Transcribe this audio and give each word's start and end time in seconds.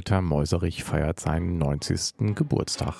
Ein 0.00 0.04
alter 0.04 0.22
Mäuserich 0.22 0.82
feiert 0.82 1.20
seinen 1.20 1.58
90. 1.58 2.34
Geburtstag. 2.34 2.94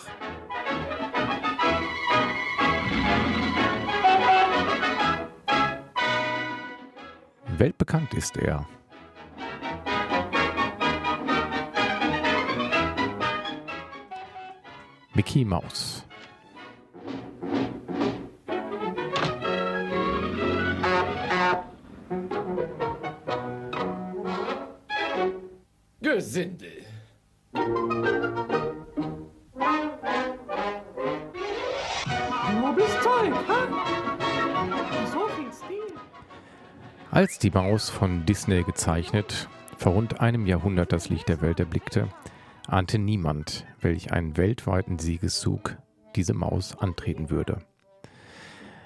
Weltbekannt 7.56 8.12
ist 8.12 8.36
er. 8.36 8.68
Mickey 15.14 15.46
Maus. 15.46 16.04
Gesindel. 26.02 26.69
Als 37.20 37.38
die 37.38 37.50
Maus 37.50 37.90
von 37.90 38.24
Disney 38.24 38.62
gezeichnet 38.62 39.50
vor 39.76 39.92
rund 39.92 40.22
einem 40.22 40.46
Jahrhundert 40.46 40.90
das 40.90 41.10
Licht 41.10 41.28
der 41.28 41.42
Welt 41.42 41.60
erblickte, 41.60 42.08
ahnte 42.66 42.98
niemand, 42.98 43.66
welch 43.82 44.10
einen 44.10 44.38
weltweiten 44.38 44.98
Siegeszug 44.98 45.76
diese 46.16 46.32
Maus 46.32 46.78
antreten 46.78 47.28
würde. 47.28 47.58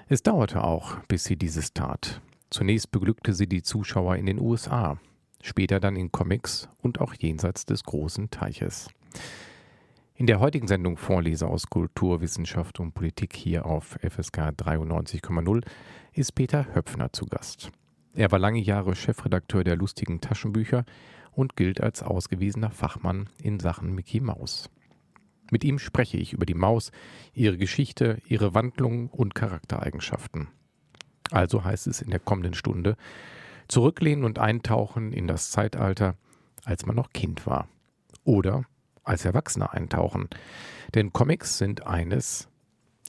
Es 0.09 0.21
dauerte 0.21 0.65
auch, 0.65 0.99
bis 1.07 1.23
sie 1.23 1.37
dieses 1.37 1.73
tat. 1.73 2.19
Zunächst 2.49 2.91
beglückte 2.91 3.31
sie 3.31 3.47
die 3.47 3.63
Zuschauer 3.63 4.17
in 4.17 4.25
den 4.25 4.41
USA, 4.41 4.97
später 5.41 5.79
dann 5.79 5.95
in 5.95 6.11
Comics 6.11 6.67
und 6.81 6.99
auch 6.99 7.13
jenseits 7.13 7.65
des 7.65 7.85
großen 7.85 8.31
Teiches. 8.31 8.89
In 10.15 10.27
der 10.27 10.41
heutigen 10.41 10.67
Sendung 10.67 10.97
Vorleser 10.97 11.47
aus 11.47 11.67
Kultur, 11.67 12.19
Wissenschaft 12.19 12.81
und 12.81 12.91
Politik 12.93 13.33
hier 13.33 13.65
auf 13.65 13.97
FSK 14.01 14.49
93,0 14.57 15.63
ist 16.11 16.35
Peter 16.35 16.75
Höpfner 16.75 17.13
zu 17.13 17.27
Gast. 17.27 17.71
Er 18.15 18.31
war 18.31 18.39
lange 18.39 18.61
Jahre 18.61 18.95
Chefredakteur 18.95 19.65
der 19.65 19.75
lustigen 19.75 20.21
Taschenbücher 20.21 20.85
und 21.33 21.57
gilt 21.57 21.81
als 21.81 22.01
ausgewiesener 22.01 22.71
Fachmann 22.71 23.29
in 23.41 23.59
Sachen 23.59 23.93
Mickey 23.93 24.21
Maus. 24.21 24.69
Mit 25.51 25.65
ihm 25.65 25.79
spreche 25.79 26.15
ich 26.15 26.31
über 26.31 26.45
die 26.45 26.53
Maus, 26.53 26.93
ihre 27.33 27.57
Geschichte, 27.57 28.19
ihre 28.25 28.53
Wandlung 28.53 29.09
und 29.09 29.35
Charaktereigenschaften. 29.35 30.47
Also 31.29 31.65
heißt 31.65 31.87
es 31.87 32.01
in 32.01 32.09
der 32.09 32.21
kommenden 32.21 32.53
Stunde 32.53 32.95
zurücklehnen 33.67 34.23
und 34.23 34.39
eintauchen 34.39 35.11
in 35.11 35.27
das 35.27 35.51
Zeitalter, 35.51 36.15
als 36.63 36.85
man 36.85 36.95
noch 36.95 37.11
Kind 37.11 37.45
war. 37.45 37.67
Oder 38.23 38.63
als 39.03 39.25
Erwachsener 39.25 39.73
eintauchen. 39.73 40.29
Denn 40.93 41.11
Comics 41.11 41.57
sind 41.57 41.85
eines 41.85 42.47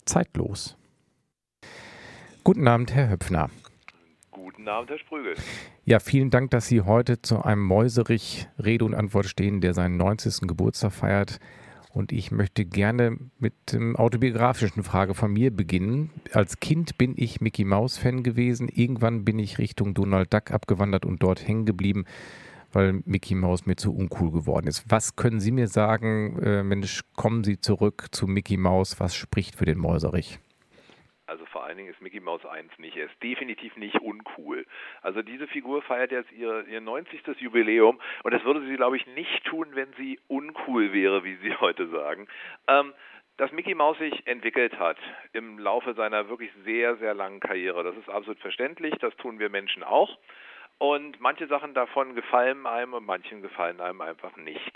zeitlos. 0.04 0.76
Guten 2.42 2.66
Abend, 2.66 2.92
Herr 2.92 3.08
Höpfner. 3.08 3.50
Guten 4.66 4.78
Abend, 4.78 4.90
Herr 4.90 4.98
Sprügel. 4.98 5.34
Ja, 5.84 6.00
vielen 6.00 6.30
Dank, 6.30 6.50
dass 6.50 6.66
Sie 6.66 6.80
heute 6.80 7.22
zu 7.22 7.40
einem 7.40 7.62
Mäuserich 7.62 8.48
Rede 8.58 8.84
und 8.84 8.96
Antwort 8.96 9.26
stehen, 9.26 9.60
der 9.60 9.74
seinen 9.74 9.96
90. 9.96 10.48
Geburtstag 10.48 10.92
feiert. 10.92 11.38
Und 11.92 12.10
ich 12.10 12.32
möchte 12.32 12.64
gerne 12.64 13.16
mit 13.38 13.54
der 13.70 13.92
autobiografischen 13.94 14.82
Frage 14.82 15.14
von 15.14 15.32
mir 15.32 15.52
beginnen. 15.52 16.10
Als 16.32 16.58
Kind 16.58 16.98
bin 16.98 17.14
ich 17.16 17.40
Mickey 17.40 17.64
Mouse 17.64 17.96
Fan 17.96 18.24
gewesen. 18.24 18.68
Irgendwann 18.68 19.24
bin 19.24 19.38
ich 19.38 19.58
Richtung 19.58 19.94
Donald 19.94 20.34
Duck 20.34 20.50
abgewandert 20.50 21.06
und 21.06 21.22
dort 21.22 21.46
hängen 21.46 21.64
geblieben, 21.64 22.04
weil 22.72 23.02
Mickey 23.04 23.36
Mouse 23.36 23.66
mir 23.66 23.76
zu 23.76 23.94
uncool 23.94 24.32
geworden 24.32 24.66
ist. 24.66 24.82
Was 24.88 25.14
können 25.14 25.38
Sie 25.38 25.52
mir 25.52 25.68
sagen, 25.68 26.40
äh, 26.42 26.64
Mensch, 26.64 27.02
kommen 27.14 27.44
Sie 27.44 27.60
zurück 27.60 28.08
zu 28.10 28.26
Mickey 28.26 28.56
Mouse? 28.56 28.98
Was 28.98 29.14
spricht 29.14 29.54
für 29.54 29.64
den 29.64 29.78
Mäuserich? 29.78 30.40
Also 31.26 31.44
vor 31.46 31.64
allen 31.64 31.76
Dingen 31.76 31.90
ist 31.90 32.00
Mickey 32.00 32.20
Mouse 32.20 32.46
1 32.46 32.78
nicht. 32.78 32.96
Er 32.96 33.06
ist 33.06 33.22
definitiv 33.22 33.76
nicht 33.76 34.00
uncool. 34.00 34.64
Also 35.02 35.22
diese 35.22 35.46
Figur 35.48 35.82
feiert 35.82 36.12
jetzt 36.12 36.30
ihr, 36.32 36.66
ihr 36.68 36.80
90. 36.80 37.22
Jubiläum 37.40 38.00
und 38.22 38.32
das 38.32 38.44
würde 38.44 38.64
sie, 38.66 38.76
glaube 38.76 38.96
ich, 38.96 39.06
nicht 39.08 39.44
tun, 39.44 39.68
wenn 39.72 39.92
sie 39.94 40.20
uncool 40.28 40.92
wäre, 40.92 41.24
wie 41.24 41.36
Sie 41.36 41.54
heute 41.60 41.88
sagen. 41.88 42.28
Ähm, 42.68 42.94
dass 43.36 43.52
Mickey 43.52 43.74
Mouse 43.74 43.98
sich 43.98 44.26
entwickelt 44.26 44.78
hat 44.78 44.96
im 45.32 45.58
Laufe 45.58 45.92
seiner 45.94 46.28
wirklich 46.28 46.50
sehr, 46.64 46.96
sehr 46.96 47.12
langen 47.12 47.40
Karriere, 47.40 47.82
das 47.82 47.96
ist 47.96 48.08
absolut 48.08 48.38
verständlich. 48.40 48.94
Das 49.00 49.14
tun 49.16 49.38
wir 49.38 49.50
Menschen 49.50 49.82
auch. 49.82 50.16
Und 50.78 51.20
manche 51.20 51.46
Sachen 51.46 51.74
davon 51.74 52.14
gefallen 52.14 52.66
einem 52.66 52.94
und 52.94 53.06
manchen 53.06 53.42
gefallen 53.42 53.80
einem 53.80 54.00
einfach 54.00 54.36
nicht. 54.36 54.72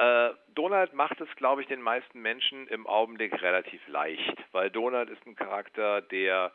Äh, 0.00 0.30
Donald 0.54 0.94
macht 0.94 1.20
es, 1.20 1.28
glaube 1.36 1.60
ich, 1.60 1.68
den 1.68 1.82
meisten 1.82 2.22
Menschen 2.22 2.66
im 2.68 2.86
Augenblick 2.86 3.42
relativ 3.42 3.86
leicht, 3.86 4.34
weil 4.50 4.70
Donald 4.70 5.10
ist 5.10 5.26
ein 5.26 5.36
Charakter, 5.36 6.00
der, 6.00 6.52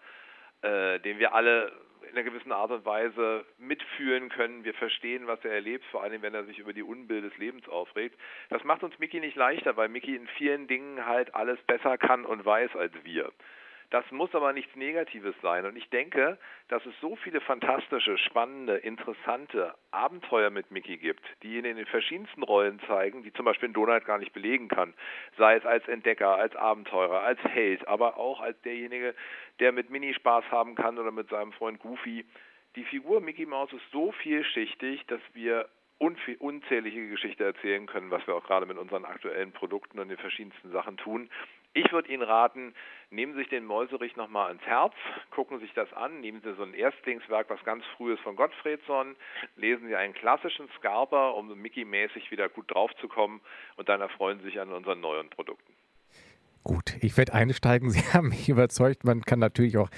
äh, 0.64 1.00
den 1.02 1.20
wir 1.20 1.36
alle 1.36 1.72
in 2.10 2.18
einer 2.18 2.24
gewissen 2.24 2.52
Art 2.52 2.72
und 2.72 2.86
Weise 2.86 3.46
mitfühlen 3.60 4.30
können. 4.30 4.64
Wir 4.64 4.74
verstehen, 4.74 5.28
was 5.28 5.46
er 5.46 5.52
erlebt, 5.52 5.86
vor 5.92 6.02
allem 6.02 6.24
wenn 6.24 6.34
er 6.34 6.46
sich 6.46 6.58
über 6.58 6.74
die 6.74 6.82
Unbill 6.82 7.22
des 7.22 7.38
Lebens 7.38 7.70
aufregt. 7.70 8.20
Das 8.50 8.64
macht 8.64 8.82
uns 8.82 8.98
Mickey 8.98 9.20
nicht 9.20 9.36
leichter, 9.36 9.78
weil 9.78 9.90
Mickey 9.90 10.16
in 10.16 10.28
vielen 10.40 10.66
Dingen 10.66 11.06
halt 11.06 11.36
alles 11.36 11.62
besser 11.68 12.00
kann 12.00 12.26
und 12.26 12.46
weiß 12.46 12.76
als 12.76 12.94
wir. 13.04 13.32
Das 13.90 14.09
muss 14.12 14.34
aber 14.34 14.53
nichts 14.53 14.75
Negatives 14.75 15.35
sein. 15.41 15.66
Und 15.66 15.75
ich 15.75 15.90
denke, 15.90 16.38
dass 16.68 16.85
es 16.85 16.94
so 17.01 17.16
viele 17.16 17.41
fantastische, 17.41 18.18
spannende, 18.18 18.78
interessante 18.78 19.75
Abenteuer 19.91 20.50
mit 20.50 20.72
Mickey 20.72 20.97
gibt, 20.97 21.23
die 21.44 21.57
ihn 21.57 21.66
in 21.66 21.78
den 21.78 21.85
verschiedensten 21.85 22.44
Rollen 22.44 22.79
zeigen, 22.88 23.23
die 23.23 23.34
zum 23.34 23.46
Beispiel 23.46 23.69
Donald 23.69 24.06
gar 24.06 24.18
nicht 24.18 24.34
belegen 24.34 24.68
kann. 24.68 24.94
Sei 25.38 25.56
es 25.56 25.66
als 25.66 25.88
Entdecker, 25.88 26.35
als 26.35 26.56
Abenteurer, 26.56 27.22
als 27.22 27.40
Held, 27.44 27.88
aber 27.88 28.18
auch 28.18 28.41
als 28.41 28.59
derjenige, 28.62 29.16
der 29.59 29.72
mit 29.72 29.90
Mini 29.90 30.13
Spaß 30.13 30.46
haben 30.52 30.75
kann 30.75 30.97
oder 30.97 31.12
mit 31.12 31.29
seinem 31.29 31.53
Freund 31.53 31.79
Goofy. 31.79 32.25
Die 32.75 32.84
Figur 32.84 33.22
Mickey 33.22 33.46
Mouse 33.46 33.72
ist 33.72 33.90
so 33.91 34.12
vielschichtig, 34.12 35.06
dass 35.07 35.22
wir 35.34 35.69
unzählige 35.97 37.09
Geschichten 37.09 37.44
erzählen 37.44 37.85
können, 37.85 38.12
was 38.12 38.25
wir 38.28 38.35
auch 38.35 38.44
gerade 38.44 38.66
mit 38.66 38.78
unseren 38.78 39.06
aktuellen 39.06 39.53
Produkten 39.53 40.00
und 40.00 40.09
den 40.09 40.17
verschiedensten 40.17 40.72
Sachen 40.72 40.97
tun. 40.97 41.29
Ich 41.78 41.91
würde 41.91 42.09
Ihnen 42.09 42.24
raten, 42.24 42.74
nehmen 43.09 43.34
Sie 43.34 43.40
sich 43.40 43.50
den 43.50 43.66
Mäuserich 43.66 44.16
nochmal 44.16 44.47
ans 44.47 44.63
Herz, 44.63 44.94
gucken 45.30 45.59
Sie 45.59 45.66
sich 45.66 45.74
das 45.74 45.91
an, 45.91 46.22
nehmen 46.22 46.40
Sie 46.41 46.53
so 46.53 46.63
ein 46.63 46.74
Erstlingswerk, 46.74 47.50
was 47.50 47.62
ganz 47.66 47.84
frühes 47.97 48.18
von 48.22 48.38
Gottfriedson, 48.38 49.18
lesen 49.58 49.90
Sie 49.90 49.96
einen 49.96 50.14
klassischen 50.14 50.70
Scarper, 50.78 51.35
um 51.35 51.53
Mickey-mäßig 51.61 52.32
wieder 52.32 52.47
gut 52.47 52.73
draufzukommen 52.73 53.41
und 53.76 53.90
dann 53.90 54.00
erfreuen 54.00 54.40
Sie 54.40 54.46
sich 54.46 54.61
an 54.61 54.72
unseren 54.72 55.02
neuen 55.02 55.29
Produkten. 55.29 55.73
Gut, 56.64 56.96
ich 57.02 57.17
werde 57.17 57.34
einsteigen. 57.34 57.90
Sie 57.91 58.00
haben 58.14 58.29
mich 58.29 58.47
überzeugt. 58.47 59.03
Man 59.03 59.23
kann 59.23 59.40
natürlich 59.40 59.78
auch 59.78 59.90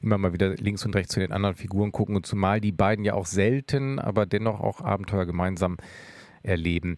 immer 0.00 0.16
mal 0.16 0.32
wieder 0.32 0.54
links 0.54 0.86
und 0.86 0.96
rechts 0.96 1.12
zu 1.12 1.20
den 1.20 1.32
anderen 1.32 1.56
Figuren 1.56 1.92
gucken 1.92 2.16
und 2.16 2.24
zumal 2.24 2.62
die 2.62 2.72
beiden 2.72 3.04
ja 3.04 3.12
auch 3.12 3.26
selten, 3.26 3.98
aber 3.98 4.24
dennoch 4.24 4.60
auch 4.60 4.80
Abenteuer 4.80 5.26
gemeinsam 5.26 5.76
erleben. 6.42 6.96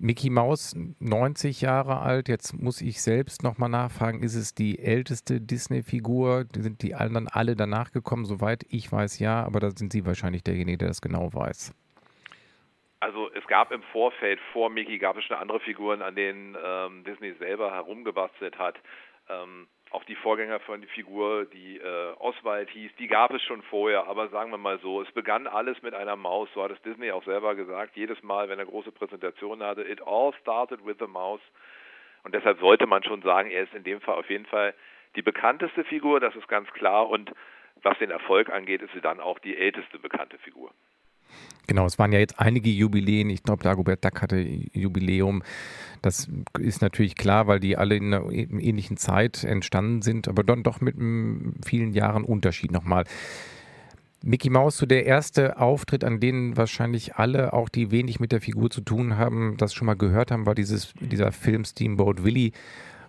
Mickey 0.00 0.30
Mouse, 0.30 0.74
90 0.98 1.60
Jahre 1.60 2.00
alt. 2.00 2.28
Jetzt 2.28 2.54
muss 2.54 2.80
ich 2.80 3.02
selbst 3.02 3.42
nochmal 3.42 3.68
nachfragen, 3.68 4.22
ist 4.22 4.34
es 4.34 4.54
die 4.54 4.78
älteste 4.78 5.42
Disney-Figur? 5.42 6.46
Sind 6.56 6.82
die 6.82 6.94
anderen 6.94 7.28
alle 7.28 7.54
danach 7.54 7.92
gekommen? 7.92 8.24
Soweit 8.24 8.64
ich 8.70 8.90
weiß, 8.90 9.18
ja, 9.18 9.44
aber 9.44 9.60
da 9.60 9.70
sind 9.70 9.92
Sie 9.92 10.06
wahrscheinlich 10.06 10.42
derjenige, 10.42 10.78
der 10.78 10.88
das 10.88 11.02
genau 11.02 11.34
weiß. 11.34 11.74
Also 13.00 13.30
es 13.34 13.46
gab 13.46 13.72
im 13.72 13.82
Vorfeld 13.92 14.40
vor 14.54 14.70
Mickey 14.70 14.98
gab 14.98 15.18
es 15.18 15.24
schon 15.24 15.36
andere 15.36 15.60
Figuren, 15.60 16.00
an 16.00 16.14
denen 16.14 16.56
ähm, 16.64 17.04
Disney 17.04 17.34
selber 17.34 17.70
herumgebastelt 17.70 18.58
hat. 18.58 18.76
Ähm, 19.28 19.68
auch 19.90 20.04
die 20.04 20.14
Vorgänger 20.14 20.60
von 20.60 20.80
die 20.80 20.86
Figur, 20.86 21.46
die 21.46 21.78
äh, 21.78 22.12
Oswald 22.18 22.70
hieß, 22.70 22.92
die 22.98 23.08
gab 23.08 23.32
es 23.32 23.42
schon 23.42 23.62
vorher, 23.62 24.06
aber 24.06 24.28
sagen 24.28 24.52
wir 24.52 24.58
mal 24.58 24.78
so, 24.78 25.02
es 25.02 25.10
begann 25.12 25.48
alles 25.48 25.82
mit 25.82 25.94
einer 25.94 26.16
Maus, 26.16 26.48
so 26.54 26.62
hat 26.62 26.70
es 26.70 26.80
Disney 26.82 27.10
auch 27.10 27.24
selber 27.24 27.56
gesagt, 27.56 27.96
jedes 27.96 28.22
Mal, 28.22 28.48
wenn 28.48 28.60
er 28.60 28.66
große 28.66 28.92
Präsentationen 28.92 29.66
hatte, 29.66 29.82
it 29.82 30.00
all 30.06 30.32
started 30.40 30.84
with 30.86 30.96
the 31.00 31.06
mouse. 31.08 31.40
Und 32.22 32.34
deshalb 32.34 32.60
sollte 32.60 32.86
man 32.86 33.02
schon 33.02 33.22
sagen, 33.22 33.50
er 33.50 33.64
ist 33.64 33.74
in 33.74 33.82
dem 33.82 34.00
Fall 34.00 34.14
auf 34.14 34.30
jeden 34.30 34.46
Fall 34.46 34.74
die 35.16 35.22
bekannteste 35.22 35.84
Figur, 35.84 36.20
das 36.20 36.36
ist 36.36 36.46
ganz 36.48 36.70
klar. 36.72 37.08
Und 37.08 37.32
was 37.82 37.98
den 37.98 38.10
Erfolg 38.10 38.50
angeht, 38.50 38.82
ist 38.82 38.92
sie 38.92 39.00
dann 39.00 39.20
auch 39.20 39.38
die 39.38 39.56
älteste 39.56 39.98
bekannte 39.98 40.38
Figur. 40.38 40.70
Genau, 41.66 41.86
es 41.86 41.98
waren 41.98 42.10
ja 42.10 42.18
jetzt 42.18 42.40
einige 42.40 42.68
Jubiläen. 42.68 43.30
Ich 43.30 43.44
glaube, 43.44 43.62
Dagobert 43.62 44.04
Duck 44.04 44.22
hatte 44.22 44.40
Jubiläum. 44.40 45.42
Das 46.02 46.28
ist 46.58 46.82
natürlich 46.82 47.14
klar, 47.14 47.46
weil 47.46 47.60
die 47.60 47.76
alle 47.76 47.94
in 47.94 48.12
einer 48.12 48.28
ähnlichen 48.32 48.96
Zeit 48.96 49.44
entstanden 49.44 50.02
sind, 50.02 50.26
aber 50.26 50.42
dann 50.42 50.62
doch 50.64 50.80
mit 50.80 50.96
vielen 51.64 51.92
Jahren 51.92 52.24
Unterschied 52.24 52.72
nochmal. 52.72 53.04
Mickey 54.22 54.50
Mouse, 54.50 54.76
so 54.76 54.84
der 54.84 55.06
erste 55.06 55.58
Auftritt, 55.58 56.04
an 56.04 56.20
den 56.20 56.56
wahrscheinlich 56.56 57.14
alle, 57.16 57.52
auch 57.52 57.68
die 57.68 57.90
wenig 57.90 58.20
mit 58.20 58.32
der 58.32 58.40
Figur 58.40 58.68
zu 58.70 58.82
tun 58.82 59.16
haben, 59.16 59.56
das 59.56 59.72
schon 59.72 59.86
mal 59.86 59.94
gehört 59.94 60.30
haben, 60.30 60.46
war 60.46 60.54
dieses, 60.54 60.92
dieser 61.00 61.32
Film 61.32 61.64
Steamboat 61.64 62.22
Willie, 62.22 62.52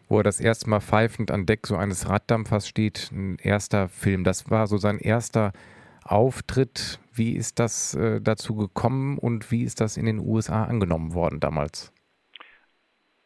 wo 0.07 0.19
er 0.19 0.23
das 0.23 0.39
erste 0.39 0.69
Mal 0.69 0.79
pfeifend 0.79 1.31
an 1.31 1.45
Deck 1.45 1.67
so 1.67 1.75
eines 1.75 2.07
Raddampfers 2.07 2.67
steht. 2.67 3.09
Ein 3.11 3.37
erster 3.41 3.89
Film. 3.89 4.23
Das 4.23 4.49
war 4.49 4.67
so 4.67 4.77
sein 4.77 4.99
erster 4.99 5.51
Auftritt. 6.03 6.99
Wie 7.13 7.35
ist 7.35 7.59
das 7.59 7.93
äh, 7.95 8.21
dazu 8.21 8.55
gekommen 8.55 9.17
und 9.17 9.51
wie 9.51 9.63
ist 9.63 9.81
das 9.81 9.97
in 9.97 10.05
den 10.05 10.19
USA 10.19 10.63
angenommen 10.63 11.13
worden 11.13 11.39
damals? 11.39 11.93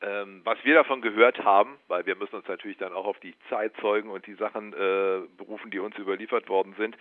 Ähm, 0.01 0.41
was 0.43 0.57
wir 0.63 0.75
davon 0.75 1.01
gehört 1.01 1.43
haben, 1.43 1.77
weil 1.87 2.05
wir 2.05 2.15
müssen 2.15 2.35
uns 2.35 2.47
natürlich 2.47 2.77
dann 2.77 2.93
auch 2.93 3.05
auf 3.05 3.19
die 3.19 3.33
Zeitzeugen 3.49 4.09
und 4.09 4.25
die 4.27 4.35
Sachen 4.35 4.73
äh, 4.73 5.21
berufen, 5.37 5.71
die 5.71 5.79
uns 5.79 5.97
überliefert 5.97 6.49
worden 6.49 6.75
sind, 6.77 6.95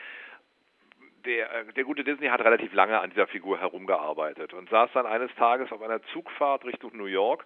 der, 1.24 1.52
äh, 1.52 1.72
der 1.72 1.84
gute 1.84 2.04
Disney 2.04 2.28
hat 2.28 2.40
relativ 2.40 2.72
lange 2.72 2.98
an 3.00 3.10
dieser 3.10 3.26
Figur 3.26 3.58
herumgearbeitet 3.58 4.52
und 4.54 4.70
saß 4.70 4.90
dann 4.94 5.06
eines 5.06 5.34
Tages 5.34 5.72
auf 5.72 5.82
einer 5.82 6.02
Zugfahrt 6.12 6.64
Richtung 6.64 6.96
New 6.96 7.06
York 7.06 7.44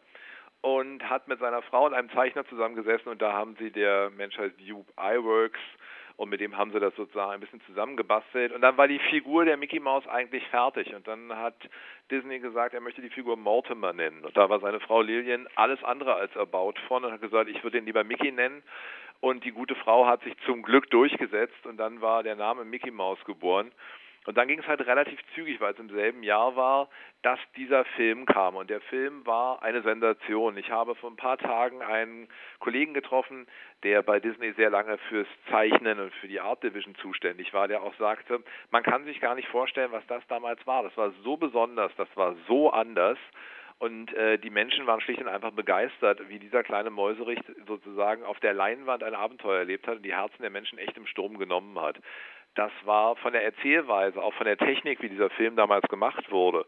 und 0.61 1.09
hat 1.09 1.29
mit 1.29 1.39
seiner 1.39 1.63
Frau 1.63 1.87
und 1.87 1.95
einem 1.95 2.11
Zeichner 2.11 2.47
zusammengesessen 2.47 3.11
und 3.11 3.23
da 3.23 3.33
haben 3.33 3.57
sie, 3.59 3.71
der 3.71 4.11
Mensch 4.11 4.37
heißt 4.37 4.61
Jupe 4.61 4.93
Iworks, 4.97 5.61
und 6.19 6.31
mit 6.31 6.41
dem 6.41 6.59
haben 6.59 6.73
sie 6.73 6.81
das 6.81 6.97
sozusagen 6.97 7.31
ein 7.31 7.39
bisschen 7.39 7.61
zusammengebastelt. 7.61 8.51
Und 8.53 8.61
dann 8.61 8.77
war 8.77 8.89
die 8.89 8.99
Figur 8.99 9.45
der 9.45 9.57
Mickey 9.57 9.79
Mouse 9.79 10.05
eigentlich 10.09 10.45
fertig. 10.49 10.93
Und 10.93 11.07
dann 11.07 11.33
hat 11.37 11.55
Disney 12.11 12.41
gesagt, 12.41 12.75
er 12.75 12.81
möchte 12.81 13.01
die 13.01 13.09
Figur 13.09 13.37
Mortimer 13.37 13.93
nennen. 13.93 14.25
Und 14.25 14.37
da 14.37 14.51
war 14.51 14.59
seine 14.59 14.81
Frau 14.81 15.01
Lillian 15.01 15.47
alles 15.55 15.83
andere 15.85 16.17
als 16.17 16.35
erbaut 16.35 16.77
von 16.89 17.05
und 17.05 17.13
hat 17.13 17.21
gesagt, 17.21 17.49
ich 17.49 17.63
würde 17.63 17.79
ihn 17.79 17.85
lieber 17.85 18.03
Mickey 18.03 18.33
nennen. 18.33 18.65
Und 19.21 19.45
die 19.45 19.53
gute 19.53 19.77
Frau 19.77 20.07
hat 20.07 20.25
sich 20.25 20.37
zum 20.45 20.63
Glück 20.63 20.91
durchgesetzt. 20.91 21.65
Und 21.67 21.77
dann 21.77 22.01
war 22.01 22.25
der 22.25 22.35
Name 22.35 22.65
Mickey 22.65 22.91
Mouse 22.91 23.25
geboren. 23.25 23.71
Und 24.27 24.37
dann 24.37 24.49
ging 24.49 24.59
es 24.59 24.67
halt 24.67 24.81
relativ 24.87 25.19
zügig, 25.35 25.61
weil 25.61 25.73
es 25.73 25.79
im 25.79 25.89
selben 25.89 26.23
Jahr 26.23 26.55
war, 26.57 26.89
dass 27.23 27.39
dieser 27.57 27.85
Film 27.97 28.27
kam. 28.27 28.57
Und 28.57 28.71
der 28.71 28.81
Film 28.83 29.27
war 29.27 29.63
eine 29.63 29.83
Sensation. 29.83 30.57
Ich 30.57 30.71
habe 30.71 30.95
vor 30.95 31.11
ein 31.11 31.17
paar 31.17 31.39
Tagen 31.39 31.83
einen 31.83 32.29
Kollegen 32.59 32.95
getroffen, 32.95 33.47
der 33.83 34.03
bei 34.03 34.21
Disney 34.21 34.53
sehr 34.53 34.71
lange 34.71 34.99
fürs 35.09 35.29
Zeichnen 35.51 36.01
und 36.01 36.13
für 36.15 36.29
die 36.29 36.41
Art 36.41 36.63
Division 36.63 36.95
zuständig 36.97 37.55
war, 37.55 37.69
der 37.69 37.83
auch 37.83 37.95
sagte, 37.95 38.43
man 38.71 38.83
kann 38.83 39.05
sich 39.05 39.21
gar 39.21 39.35
nicht 39.35 39.49
vorstellen, 39.49 39.93
was 39.93 40.07
das 40.09 40.27
damals 40.29 40.67
war. 40.67 40.83
Das 40.83 40.97
war 40.97 41.13
so 41.23 41.37
besonders, 41.37 41.93
das 41.97 42.09
war 42.15 42.37
so 42.47 42.71
anders. 42.71 43.19
Und 43.79 44.13
äh, 44.15 44.39
die 44.39 44.51
Menschen 44.51 44.89
waren 44.89 45.01
schlicht 45.01 45.21
und 45.21 45.29
einfach 45.29 45.53
begeistert, 45.53 46.29
wie 46.29 46.41
dieser 46.41 46.65
kleine 46.65 46.91
Mäuserich 46.91 47.39
sozusagen 47.67 48.25
auf 48.25 48.41
der 48.41 48.53
Leinwand 48.53 49.05
ein 49.05 49.15
Abenteuer 49.15 49.61
erlebt 49.61 49.87
hat 49.87 49.99
und 49.99 50.03
die 50.03 50.15
Herzen 50.15 50.43
der 50.43 50.51
Menschen 50.51 50.79
echt 50.79 50.97
im 50.97 51.07
Sturm 51.07 51.39
genommen 51.39 51.81
hat. 51.81 51.97
Das 52.59 52.73
war 52.83 53.15
von 53.15 53.33
der 53.33 53.45
Erzählweise, 53.45 54.21
auch 54.21 54.35
von 54.35 54.45
der 54.45 54.57
Technik, 54.57 55.01
wie 55.01 55.09
dieser 55.09 55.31
Film 55.31 55.55
damals 55.55 55.87
gemacht 55.87 56.29
wurde, 56.33 56.67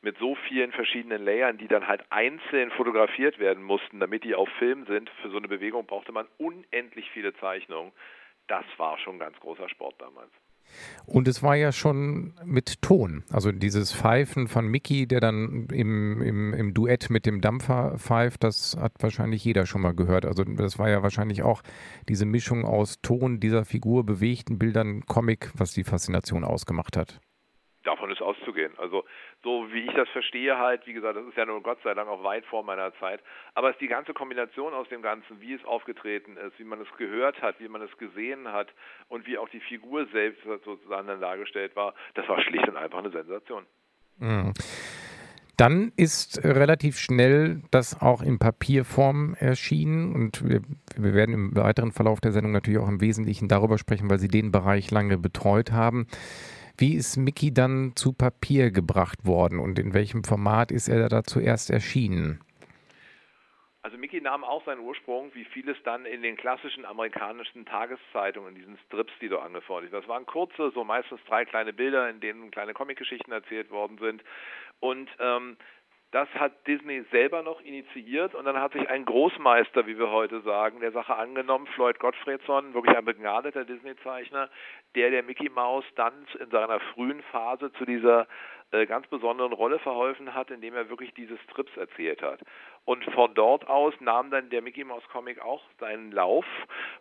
mit 0.00 0.16
so 0.16 0.34
vielen 0.48 0.72
verschiedenen 0.72 1.22
Layern, 1.22 1.58
die 1.58 1.68
dann 1.68 1.86
halt 1.86 2.02
einzeln 2.08 2.70
fotografiert 2.70 3.38
werden 3.38 3.62
mussten, 3.62 4.00
damit 4.00 4.24
die 4.24 4.34
auf 4.34 4.48
Film 4.58 4.86
sind. 4.86 5.10
Für 5.20 5.28
so 5.28 5.36
eine 5.36 5.48
Bewegung 5.48 5.84
brauchte 5.84 6.12
man 6.12 6.26
unendlich 6.38 7.10
viele 7.10 7.34
Zeichnungen. 7.34 7.92
Das 8.46 8.64
war 8.78 8.96
schon 8.96 9.18
ganz 9.18 9.38
großer 9.40 9.68
Sport 9.68 10.00
damals. 10.00 10.30
Und 11.06 11.26
es 11.26 11.42
war 11.42 11.56
ja 11.56 11.72
schon 11.72 12.34
mit 12.44 12.82
Ton. 12.82 13.24
Also 13.30 13.50
dieses 13.50 13.92
Pfeifen 13.92 14.46
von 14.48 14.68
Mickey, 14.68 15.06
der 15.06 15.20
dann 15.20 15.66
im, 15.72 16.20
im, 16.20 16.52
im 16.52 16.74
Duett 16.74 17.08
mit 17.10 17.24
dem 17.24 17.40
Dampfer 17.40 17.96
pfeift, 17.98 18.44
das 18.44 18.76
hat 18.78 18.92
wahrscheinlich 19.00 19.44
jeder 19.44 19.66
schon 19.66 19.80
mal 19.80 19.94
gehört. 19.94 20.26
Also 20.26 20.44
das 20.44 20.78
war 20.78 20.90
ja 20.90 21.02
wahrscheinlich 21.02 21.42
auch 21.42 21.62
diese 22.08 22.26
Mischung 22.26 22.64
aus 22.64 23.00
Ton 23.00 23.40
dieser 23.40 23.64
Figur, 23.64 24.04
bewegten 24.04 24.58
Bildern, 24.58 25.06
Comic, 25.06 25.50
was 25.54 25.72
die 25.72 25.84
Faszination 25.84 26.44
ausgemacht 26.44 26.96
hat. 26.96 27.20
Davon 27.88 28.10
ist 28.10 28.20
auszugehen. 28.20 28.72
Also 28.76 29.06
so 29.42 29.72
wie 29.72 29.86
ich 29.86 29.94
das 29.94 30.10
verstehe 30.10 30.58
halt, 30.58 30.86
wie 30.86 30.92
gesagt, 30.92 31.16
das 31.16 31.24
ist 31.24 31.38
ja 31.38 31.46
nur 31.46 31.62
Gott 31.62 31.78
sei 31.82 31.94
Dank 31.94 32.06
auch 32.06 32.22
weit 32.22 32.44
vor 32.44 32.62
meiner 32.62 32.92
Zeit, 32.98 33.22
aber 33.54 33.70
es 33.70 33.76
ist 33.76 33.80
die 33.80 33.88
ganze 33.88 34.12
Kombination 34.12 34.74
aus 34.74 34.86
dem 34.90 35.00
Ganzen, 35.00 35.40
wie 35.40 35.54
es 35.54 35.64
aufgetreten 35.64 36.36
ist, 36.36 36.58
wie 36.58 36.64
man 36.64 36.82
es 36.82 36.88
gehört 36.98 37.40
hat, 37.40 37.58
wie 37.60 37.68
man 37.68 37.80
es 37.80 37.96
gesehen 37.96 38.52
hat 38.52 38.68
und 39.08 39.26
wie 39.26 39.38
auch 39.38 39.48
die 39.48 39.60
Figur 39.60 40.06
selbst 40.12 40.44
sozusagen 40.44 41.08
dann 41.08 41.22
dargestellt 41.22 41.74
war, 41.76 41.94
das 42.12 42.28
war 42.28 42.38
schlicht 42.42 42.68
und 42.68 42.76
einfach 42.76 42.98
eine 42.98 43.10
Sensation. 43.10 43.64
Mhm. 44.18 44.52
Dann 45.56 45.92
ist 45.96 46.44
relativ 46.44 46.98
schnell 46.98 47.62
das 47.70 48.00
auch 48.02 48.20
in 48.20 48.38
Papierform 48.38 49.34
erschienen 49.34 50.14
und 50.14 50.46
wir, 50.46 50.60
wir, 50.96 51.14
werden 51.14 51.34
im 51.34 51.56
weiteren 51.56 51.92
Verlauf 51.92 52.20
der 52.20 52.32
Sendung 52.32 52.52
natürlich 52.52 52.78
auch 52.78 52.88
im 52.88 53.00
Wesentlichen 53.00 53.48
darüber 53.48 53.78
sprechen, 53.78 54.10
weil 54.10 54.18
Sie 54.18 54.28
den 54.28 54.52
Bereich 54.52 54.90
lange 54.90 55.16
betreut 55.16 55.72
haben. 55.72 56.06
Wie 56.80 56.94
ist 56.94 57.16
Mickey 57.16 57.52
dann 57.52 57.96
zu 57.96 58.12
Papier 58.12 58.70
gebracht 58.70 59.26
worden 59.26 59.58
und 59.58 59.80
in 59.80 59.94
welchem 59.94 60.22
Format 60.22 60.70
ist 60.70 60.86
er 60.86 61.08
da 61.08 61.24
zuerst 61.24 61.70
erschienen? 61.70 62.38
Also 63.82 63.98
Mickey 63.98 64.20
nahm 64.20 64.44
auch 64.44 64.64
seinen 64.64 64.82
Ursprung, 64.82 65.34
wie 65.34 65.44
vieles 65.44 65.76
dann 65.82 66.06
in 66.06 66.22
den 66.22 66.36
klassischen 66.36 66.84
amerikanischen 66.84 67.66
Tageszeitungen, 67.66 68.54
diesen 68.54 68.78
Strips, 68.86 69.12
die 69.20 69.28
da 69.28 69.38
angefordert 69.38 69.92
Das 69.92 70.06
waren 70.06 70.24
kurze, 70.24 70.70
so 70.72 70.84
meistens 70.84 71.18
drei 71.26 71.44
kleine 71.44 71.72
Bilder, 71.72 72.08
in 72.08 72.20
denen 72.20 72.52
kleine 72.52 72.74
Comicgeschichten 72.74 73.32
erzählt 73.32 73.72
worden 73.72 73.98
sind. 73.98 74.22
Und 74.78 75.10
ähm, 75.18 75.56
das 76.10 76.28
hat 76.34 76.66
Disney 76.66 77.04
selber 77.10 77.42
noch 77.42 77.60
initiiert 77.60 78.34
und 78.34 78.46
dann 78.46 78.60
hat 78.60 78.72
sich 78.72 78.88
ein 78.88 79.04
Großmeister, 79.04 79.86
wie 79.86 79.98
wir 79.98 80.10
heute 80.10 80.40
sagen, 80.40 80.80
der 80.80 80.92
Sache 80.92 81.14
angenommen, 81.14 81.66
Floyd 81.74 81.98
Gottfriedson, 81.98 82.72
wirklich 82.72 82.96
ein 82.96 83.04
begnadeter 83.04 83.64
Disney-Zeichner, 83.64 84.48
der 84.94 85.10
der 85.10 85.22
Mickey 85.22 85.50
Mouse 85.50 85.84
dann 85.96 86.14
in 86.40 86.50
seiner 86.50 86.80
frühen 86.80 87.22
Phase 87.24 87.72
zu 87.72 87.84
dieser 87.84 88.26
äh, 88.70 88.86
ganz 88.86 89.06
besonderen 89.06 89.52
Rolle 89.52 89.78
verholfen 89.78 90.34
hat, 90.34 90.50
indem 90.50 90.74
er 90.74 90.90
wirklich 90.90 91.14
diese 91.14 91.38
Strips 91.38 91.74
erzählt 91.76 92.22
hat. 92.22 92.40
Und 92.84 93.04
von 93.12 93.32
dort 93.34 93.66
aus 93.66 93.94
nahm 94.00 94.30
dann 94.30 94.50
der 94.50 94.62
Mickey 94.62 94.84
Mouse 94.84 95.06
Comic 95.10 95.40
auch 95.40 95.62
seinen 95.78 96.12
Lauf. 96.12 96.44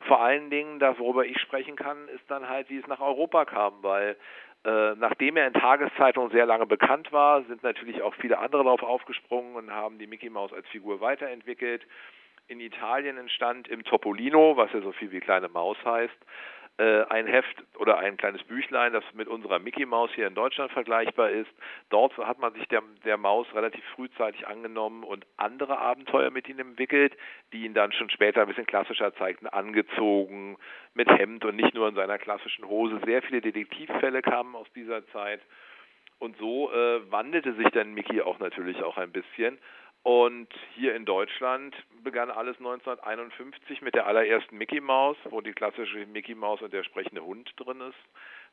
Vor 0.07 0.21
allen 0.21 0.49
Dingen, 0.49 0.79
das, 0.79 0.97
worüber 0.99 1.25
ich 1.25 1.39
sprechen 1.39 1.75
kann, 1.75 2.07
ist 2.09 2.29
dann 2.29 2.47
halt, 2.47 2.69
wie 2.69 2.77
es 2.77 2.87
nach 2.87 3.01
Europa 3.01 3.45
kam, 3.45 3.83
weil 3.83 4.17
nachdem 4.63 5.37
er 5.37 5.47
in 5.47 5.53
Tageszeitungen 5.53 6.31
sehr 6.31 6.45
lange 6.45 6.65
bekannt 6.65 7.11
war, 7.13 7.43
sind 7.43 7.63
natürlich 7.63 8.01
auch 8.01 8.13
viele 8.15 8.39
andere 8.39 8.63
darauf 8.63 8.83
aufgesprungen 8.83 9.55
und 9.55 9.71
haben 9.71 9.97
die 9.97 10.07
Mickey 10.07 10.29
Mouse 10.29 10.51
als 10.51 10.67
Figur 10.67 10.99
weiterentwickelt. 10.99 11.85
In 12.47 12.59
Italien 12.59 13.17
entstand 13.17 13.67
im 13.67 13.83
Topolino, 13.83 14.57
was 14.57 14.71
ja 14.73 14.81
so 14.81 14.91
viel 14.91 15.11
wie 15.11 15.19
kleine 15.19 15.49
Maus 15.49 15.77
heißt, 15.85 16.13
äh, 16.13 16.56
ein 16.83 17.25
Heft 17.25 17.63
oder 17.79 17.97
ein 17.97 18.17
kleines 18.17 18.43
Büchlein, 18.43 18.93
das 18.93 19.03
mit 19.13 19.27
unserer 19.27 19.59
Mickey 19.59 19.85
Maus 19.85 20.11
hier 20.13 20.27
in 20.27 20.35
Deutschland 20.35 20.71
vergleichbar 20.71 21.31
ist. 21.31 21.49
Dort 21.89 22.15
hat 22.17 22.39
man 22.39 22.53
sich 22.53 22.67
der, 22.67 22.83
der 23.03 23.17
Maus 23.17 23.47
relativ 23.55 23.83
frühzeitig 23.95 24.45
angenommen 24.47 25.03
und 25.03 25.25
andere 25.37 25.79
Abenteuer 25.79 26.29
mit 26.29 26.47
ihm 26.47 26.59
entwickelt, 26.59 27.17
die 27.51 27.65
ihn 27.65 27.73
dann 27.73 27.91
schon 27.93 28.09
später 28.11 28.41
ein 28.41 28.47
bisschen 28.47 28.67
klassischer 28.67 29.13
zeigten, 29.15 29.47
angezogen, 29.47 30.57
mit 30.93 31.09
Hemd 31.09 31.45
und 31.45 31.55
nicht 31.55 31.73
nur 31.73 31.87
in 31.87 31.95
seiner 31.95 32.19
klassischen 32.19 32.67
Hose. 32.67 32.99
Sehr 33.05 33.21
viele 33.23 33.41
Detektivfälle 33.41 34.21
kamen 34.21 34.55
aus 34.55 34.67
dieser 34.73 35.05
Zeit. 35.07 35.41
Und 36.19 36.37
so 36.37 36.71
äh, 36.71 37.11
wandelte 37.11 37.53
sich 37.53 37.69
dann 37.69 37.93
Mickey 37.93 38.21
auch 38.21 38.39
natürlich 38.39 38.81
auch 38.83 38.97
ein 38.97 39.11
bisschen. 39.11 39.57
Und 40.07 40.47
hier 40.75 40.95
in 40.95 41.03
Deutschland 41.03 41.75
begann 42.01 42.31
alles 42.31 42.55
1951 42.59 43.81
mit 43.81 43.93
der 43.93 44.07
allerersten 44.07 44.57
Mickey 44.57 44.79
Mouse, 44.79 45.17
wo 45.25 45.41
die 45.41 45.51
klassische 45.51 46.05
Mickey 46.05 46.33
Mouse 46.33 46.61
und 46.61 46.71
der 46.71 46.85
sprechende 46.85 47.25
Hund 47.25 47.51
drin 47.57 47.81
ist. 47.81 47.97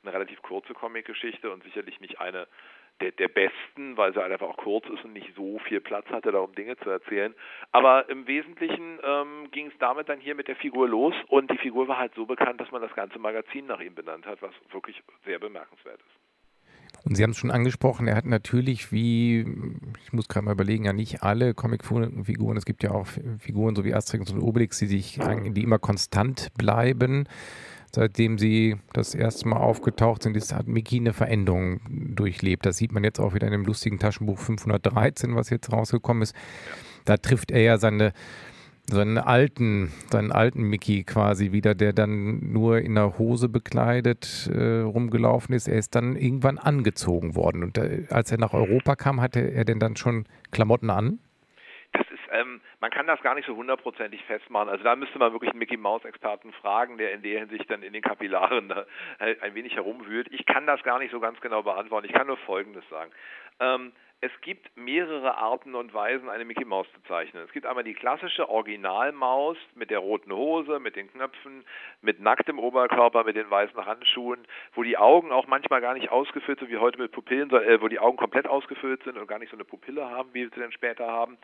Eine 0.03 0.15
relativ 0.15 0.43
kurze 0.43 0.75
Comicgeschichte 0.75 1.53
und 1.53 1.63
sicherlich 1.63 2.01
nicht 2.01 2.21
eine 2.21 2.49
der, 3.01 3.13
der 3.13 3.29
besten, 3.29 3.97
weil 3.97 4.13
sie 4.13 4.21
einfach 4.21 4.49
auch 4.49 4.57
kurz 4.57 4.85
ist 4.89 5.05
und 5.05 5.13
nicht 5.13 5.33
so 5.37 5.61
viel 5.61 5.81
Platz 5.81 6.09
hatte, 6.09 6.33
darum 6.33 6.57
Dinge 6.57 6.77
zu 6.79 6.91
erzählen. 6.91 7.33
Aber 7.71 8.09
im 8.09 8.27
Wesentlichen 8.27 8.99
ähm, 9.05 9.49
ging 9.53 9.69
es 9.69 9.79
damit 9.79 10.09
dann 10.09 10.19
hier 10.19 10.35
mit 10.35 10.49
der 10.49 10.57
Figur 10.57 10.89
los 10.89 11.15
und 11.29 11.53
die 11.53 11.59
Figur 11.59 11.87
war 11.87 11.99
halt 11.99 12.17
so 12.17 12.27
bekannt, 12.27 12.61
dass 12.61 12.73
man 12.73 12.83
das 12.83 12.95
ganze 12.97 13.21
Magazin 13.21 13.67
nach 13.67 13.79
ihm 13.79 13.95
benannt 13.95 14.27
hat, 14.27 14.43
was 14.43 14.55
wirklich 14.73 15.01
sehr 15.25 15.39
bemerkenswert 15.39 16.01
ist. 16.01 16.24
Und 17.05 17.17
Sie 17.17 17.23
haben 17.23 17.31
es 17.31 17.37
schon 17.37 17.51
angesprochen, 17.51 18.09
er 18.09 18.17
hat 18.17 18.25
natürlich 18.25 18.91
wie, 18.91 19.41
ich 20.05 20.13
muss 20.13 20.27
gerade 20.27 20.47
mal 20.47 20.53
überlegen, 20.53 20.87
ja 20.87 20.95
nicht 20.95 21.23
alle 21.23 21.53
Comicfiguren, 21.53 22.57
es 22.57 22.65
gibt 22.65 22.83
ja 22.83 22.93
auch 22.93 23.07
Figuren 23.39 23.77
so 23.77 23.85
wie 23.85 23.95
Asterix 23.95 24.31
und 24.33 24.41
Obelix, 24.41 24.79
die 24.79 24.87
sich, 24.87 25.21
die 25.51 25.63
immer 25.63 25.79
konstant 25.79 26.49
bleiben. 26.57 27.29
Seitdem 27.95 28.39
sie 28.39 28.77
das 28.93 29.15
erste 29.15 29.47
Mal 29.47 29.59
aufgetaucht 29.59 30.25
sind, 30.25 30.37
ist, 30.37 30.53
hat 30.53 30.67
Mickey 30.67 30.97
eine 30.97 31.13
Veränderung 31.13 31.81
durchlebt. 31.89 32.67
Das 32.67 32.79
sieht 32.79 32.91
man 32.91 33.05
jetzt 33.05 33.21
auch 33.21 33.35
wieder 33.35 33.47
in 33.47 33.53
dem 33.53 33.65
lustigen 33.65 34.01
Taschenbuch 34.01 34.39
513, 34.39 35.37
was 35.37 35.51
jetzt 35.51 35.71
rausgekommen 35.71 36.23
ist. 36.23 36.35
Da 37.05 37.19
trifft 37.19 37.53
er 37.53 37.61
ja 37.61 37.79
seine 37.79 38.13
seinen 38.87 39.19
alten, 39.19 39.93
seinen 40.11 40.31
alten 40.33 40.63
Mickey 40.63 41.05
quasi 41.05 41.53
wieder, 41.53 41.75
der 41.75 41.93
dann 41.93 42.53
nur 42.53 42.79
in 42.79 42.95
der 42.95 43.19
Hose 43.19 43.49
bekleidet 43.49 44.51
äh, 44.53 44.81
rumgelaufen 44.81 45.55
ist. 45.55 45.69
Er 45.69 45.79
ist 45.79 45.95
dann 45.95 46.17
irgendwann 46.17 46.59
angezogen 46.59 47.35
worden. 47.35 47.63
Und 47.63 47.79
äh, 47.79 48.07
als 48.11 48.31
er 48.31 48.39
nach 48.39 48.53
Europa 48.53 48.97
kam, 48.97 49.21
hatte 49.21 49.41
er 49.41 49.65
denn 49.65 49.81
dann 49.81 49.97
schon 49.97 50.27
Klamotten 50.53 50.91
an? 50.91 51.19
Das 51.93 52.07
ist, 52.11 52.21
ähm, 52.33 52.61
man 52.81 52.91
kann 52.91 53.07
das 53.07 53.23
gar 53.23 53.35
nicht 53.35 53.47
so 53.47 53.57
hundertprozentig 53.57 54.23
festmachen. 54.25 54.69
Also 54.69 54.85
da 54.85 54.97
müsste 54.97 55.19
man 55.19 55.33
wirklich 55.33 55.51
einen 55.51 55.61
Mickey 55.61 55.77
Mouse 55.77 56.05
Experten 56.05 56.53
fragen, 56.53 56.99
der 56.99 57.13
in 57.13 57.23
der 57.23 57.41
Hinsicht 57.41 57.71
dann 57.71 57.83
in 57.83 57.93
den 57.93 58.03
Kapillaren 58.03 58.69
da 58.69 58.85
ein 59.19 59.55
wenig 59.55 59.77
herumwühlt. 59.77 60.29
Ich 60.31 60.45
kann 60.45 60.67
das 60.67 60.83
gar 60.83 60.99
nicht 60.99 61.13
so 61.13 61.21
ganz 61.21 61.41
genau 61.41 61.63
beantworten. 61.63 62.07
Ich 62.07 62.13
kann 62.13 62.27
nur 62.27 62.37
Folgendes 62.39 62.85
sagen. 62.91 63.13
Ähm, 63.61 63.93
es 64.25 64.33
gibt 64.41 64.75
mehrere 64.75 65.37
Arten 65.37 65.75
und 65.75 65.93
Weisen, 65.93 66.31
eine 66.31 66.47
Mickey 66.47 66.65
Maus 66.65 66.87
zu 66.95 67.03
zeichnen. 67.03 67.45
Es 67.45 67.53
gibt 67.53 67.67
einmal 67.67 67.85
die 67.85 67.93
klassische 67.93 68.49
Originalmaus 68.49 69.59
mit 69.75 69.91
der 69.91 69.99
roten 69.99 70.33
Hose, 70.33 70.81
mit 70.81 70.97
den 70.97 71.13
Knöpfen, 71.13 71.63
mit 72.01 72.21
nacktem 72.21 72.59
Oberkörper, 72.59 73.25
mit 73.25 73.37
den 73.37 73.51
weißen 73.51 73.85
Handschuhen, 73.85 74.47
wo 74.73 74.83
die 74.83 74.97
Augen 74.97 75.31
auch 75.31 75.47
manchmal 75.47 75.83
gar 75.83 75.93
nicht 75.93 76.11
ausgefüllt 76.11 76.59
sind, 76.59 76.71
wie 76.71 76.79
heute 76.79 76.99
mit 76.99 77.13
Pupillen, 77.13 77.51
äh, 77.51 77.83
wo 77.83 77.89
die 77.89 77.99
Augen 77.99 78.17
komplett 78.17 78.47
ausgefüllt 78.47 79.03
sind 79.05 79.19
und 79.19 79.27
gar 79.27 79.39
nicht 79.39 79.51
so 79.51 79.57
eine 79.57 79.65
Pupille 79.65 80.09
haben, 80.09 80.31
wie 80.33 80.45
wir 80.45 80.51
sie 80.55 80.61
dann 80.61 80.73
später 80.73 81.07
haben. 81.07 81.37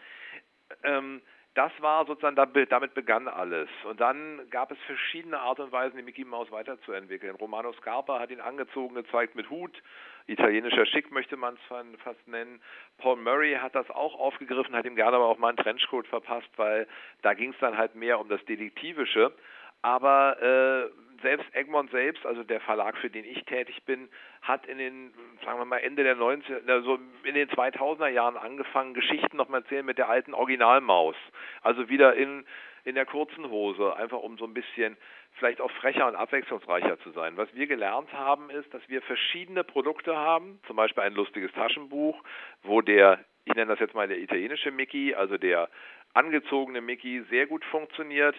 Ähm, 0.82 1.20
das 1.54 1.73
war 1.80 2.07
sozusagen, 2.07 2.37
damit 2.37 2.95
begann 2.95 3.26
alles. 3.26 3.69
Und 3.85 4.00
dann 4.00 4.49
gab 4.50 4.71
es 4.71 4.78
verschiedene 4.87 5.40
Art 5.40 5.59
und 5.59 5.73
Weisen, 5.73 5.97
die 5.97 6.02
Mickey 6.02 6.25
Mouse 6.25 6.50
weiterzuentwickeln. 6.52 7.35
Romano 7.35 7.73
Scarpa 7.73 8.21
hat 8.21 8.30
ihn 8.30 8.40
angezogen 8.40 8.95
gezeigt 8.95 9.35
mit 9.35 9.50
Hut, 9.50 9.83
italienischer 10.26 10.87
Schick 10.87 11.11
möchte 11.11 11.37
man 11.37 11.54
es 11.54 12.00
fast 12.04 12.28
nennen. 12.28 12.61
Paul 12.99 13.16
Murray 13.16 13.54
hat 13.54 13.75
das 13.75 13.90
auch 13.90 14.19
aufgegriffen, 14.19 14.76
hat 14.76 14.87
ihm 14.87 14.95
gerne 14.95 15.16
aber 15.16 15.26
auch 15.26 15.38
mal 15.38 15.49
einen 15.49 15.57
Trenchcoat 15.57 16.07
verpasst, 16.07 16.50
weil 16.57 16.87
da 17.23 17.35
ging 17.35 17.50
es 17.50 17.59
dann 17.59 17.76
halt 17.76 17.97
mehr 17.97 18.21
um 18.21 18.28
das 18.28 18.45
Detektivische. 18.45 19.33
Aber 19.82 20.40
äh, 20.42 20.90
selbst 21.22 21.54
Egmont 21.54 21.90
selbst, 21.90 22.25
also 22.26 22.42
der 22.42 22.60
Verlag, 22.60 22.96
für 22.99 23.10
den 23.10 23.25
ich 23.25 23.44
tätig 23.44 23.82
bin, 23.84 24.08
hat 24.42 24.66
in 24.66 24.78
den, 24.78 25.12
sagen 25.44 25.58
wir 25.58 25.64
mal, 25.64 25.78
Ende 25.78 26.02
der 26.02 26.14
90 26.14 26.68
also 26.68 26.99
in 27.25 27.34
den 27.34 27.49
2000er 27.49 28.08
Jahren 28.08 28.37
angefangen, 28.37 28.94
Geschichten 28.94 29.37
nochmal 29.37 29.62
erzählen 29.62 29.84
mit 29.84 29.99
der 29.99 30.08
alten 30.08 30.34
Originalmaus. 30.34 31.16
Also 31.62 31.88
wieder 31.88 32.14
in, 32.14 32.44
in 32.84 32.94
der 32.94 33.06
kurzen 33.06 33.50
Hose, 33.50 33.94
einfach 33.96 34.18
um 34.18 34.38
so 34.38 34.44
ein 34.44 34.54
bisschen 34.54 34.96
vielleicht 35.32 35.60
auch 35.60 35.70
frecher 35.72 36.08
und 36.08 36.16
abwechslungsreicher 36.16 36.99
zu 37.00 37.10
sein. 37.10 37.37
Was 37.37 37.54
wir 37.54 37.66
gelernt 37.66 38.12
haben, 38.12 38.50
ist, 38.50 38.72
dass 38.75 38.82
wir 38.88 39.02
verschiedene 39.02 39.64
Produkte 39.64 40.16
haben, 40.16 40.60
zum 40.66 40.76
Beispiel 40.76 41.04
ein 41.04 41.14
lustiges 41.14 41.52
Taschenbuch, 41.52 42.22
wo 42.62 42.80
der, 42.80 43.25
ich 43.44 43.54
nenne 43.54 43.70
das 43.70 43.80
jetzt 43.80 43.94
mal 43.94 44.08
der 44.08 44.18
italienische 44.18 44.70
Mickey, 44.70 45.14
also 45.14 45.37
der 45.37 45.68
angezogene 46.14 46.80
Mickey, 46.80 47.22
sehr 47.30 47.46
gut 47.46 47.64
funktioniert 47.66 48.34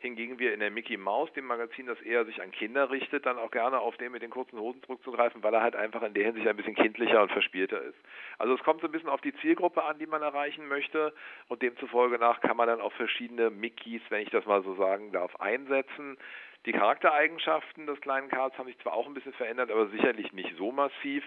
hingegen 0.00 0.38
wir 0.38 0.54
in 0.54 0.60
der 0.60 0.70
Mickey 0.70 0.96
Mouse, 0.96 1.32
dem 1.34 1.44
Magazin, 1.44 1.86
das 1.86 2.00
eher 2.00 2.24
sich 2.24 2.42
an 2.42 2.50
Kinder 2.50 2.90
richtet, 2.90 3.26
dann 3.26 3.38
auch 3.38 3.50
gerne 3.50 3.78
auf 3.78 3.96
den 3.98 4.12
mit 4.12 4.22
den 4.22 4.30
kurzen 4.30 4.58
Hosen 4.58 4.82
zurückzugreifen, 4.82 5.42
weil 5.42 5.52
er 5.52 5.62
halt 5.62 5.76
einfach 5.76 6.02
in 6.02 6.14
der 6.14 6.24
Hinsicht 6.24 6.48
ein 6.48 6.56
bisschen 6.56 6.74
kindlicher 6.74 7.22
und 7.22 7.30
verspielter 7.30 7.80
ist. 7.82 7.98
Also 8.38 8.54
es 8.54 8.62
kommt 8.62 8.80
so 8.80 8.88
ein 8.88 8.92
bisschen 8.92 9.10
auf 9.10 9.20
die 9.20 9.34
Zielgruppe 9.36 9.84
an, 9.84 9.98
die 9.98 10.06
man 10.06 10.22
erreichen 10.22 10.66
möchte 10.68 11.12
und 11.48 11.60
demzufolge 11.60 12.18
nach 12.18 12.40
kann 12.40 12.56
man 12.56 12.66
dann 12.66 12.80
auch 12.80 12.92
verschiedene 12.94 13.50
Mickeys, 13.50 14.02
wenn 14.08 14.22
ich 14.22 14.30
das 14.30 14.46
mal 14.46 14.62
so 14.62 14.74
sagen 14.74 15.12
darf, 15.12 15.36
einsetzen. 15.36 16.16
Die 16.64 16.72
Charaktereigenschaften 16.72 17.86
des 17.86 18.00
kleinen 18.00 18.28
Karls 18.28 18.56
haben 18.56 18.66
sich 18.66 18.78
zwar 18.78 18.94
auch 18.94 19.06
ein 19.06 19.14
bisschen 19.14 19.34
verändert, 19.34 19.70
aber 19.70 19.88
sicherlich 19.88 20.32
nicht 20.32 20.56
so 20.56 20.72
massiv 20.72 21.24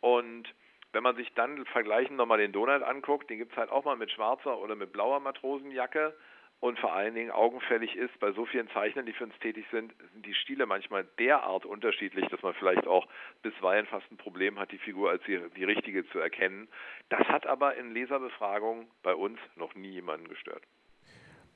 und 0.00 0.52
wenn 0.92 1.04
man 1.04 1.14
sich 1.14 1.32
dann 1.34 1.64
vergleichen 1.66 2.16
nochmal 2.16 2.38
den 2.38 2.50
Donald 2.50 2.82
anguckt, 2.82 3.30
den 3.30 3.38
gibt 3.38 3.52
es 3.52 3.58
halt 3.58 3.70
auch 3.70 3.84
mal 3.84 3.96
mit 3.96 4.10
schwarzer 4.10 4.58
oder 4.58 4.74
mit 4.74 4.92
blauer 4.92 5.20
Matrosenjacke 5.20 6.14
und 6.60 6.78
vor 6.78 6.92
allen 6.92 7.14
Dingen 7.14 7.30
augenfällig 7.30 7.96
ist, 7.96 8.18
bei 8.20 8.32
so 8.32 8.44
vielen 8.44 8.68
Zeichnern, 8.70 9.06
die 9.06 9.14
für 9.14 9.24
uns 9.24 9.38
tätig 9.40 9.64
sind, 9.70 9.92
sind 10.12 10.26
die 10.26 10.34
Stile 10.34 10.66
manchmal 10.66 11.04
derart 11.18 11.64
unterschiedlich, 11.64 12.26
dass 12.28 12.42
man 12.42 12.54
vielleicht 12.54 12.86
auch 12.86 13.08
bisweilen 13.42 13.86
fast 13.86 14.10
ein 14.12 14.18
Problem 14.18 14.58
hat, 14.58 14.70
die 14.70 14.78
Figur 14.78 15.10
als 15.10 15.22
die, 15.26 15.40
die 15.56 15.64
richtige 15.64 16.06
zu 16.10 16.18
erkennen. 16.18 16.68
Das 17.08 17.26
hat 17.28 17.46
aber 17.46 17.76
in 17.76 17.92
Leserbefragungen 17.92 18.86
bei 19.02 19.14
uns 19.14 19.38
noch 19.56 19.74
nie 19.74 19.90
jemanden 19.90 20.28
gestört. 20.28 20.62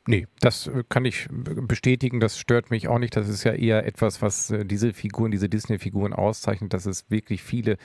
Nee, 0.07 0.27
das 0.41 0.67
äh, 0.67 0.85
kann 0.89 1.05
ich 1.05 1.29
bestätigen, 1.31 2.21
das 2.21 2.39
stört 2.39 2.71
mich 2.71 2.89
auch 2.89 2.99
nicht. 2.99 3.17
Das 3.17 3.29
ist 3.29 3.45
ja 3.45 3.53
eher 3.53 3.87
etwas, 3.87 4.21
was 4.21 4.51
äh, 4.51 4.65
diese 4.65 4.93
Figuren, 4.93 5.31
diese 5.31 5.49
Disney-Figuren 5.49 6.13
auszeichnet, 6.13 6.73
dass 6.75 6.87
es 6.87 7.11
wirklich 7.11 7.43
viele 7.43 7.77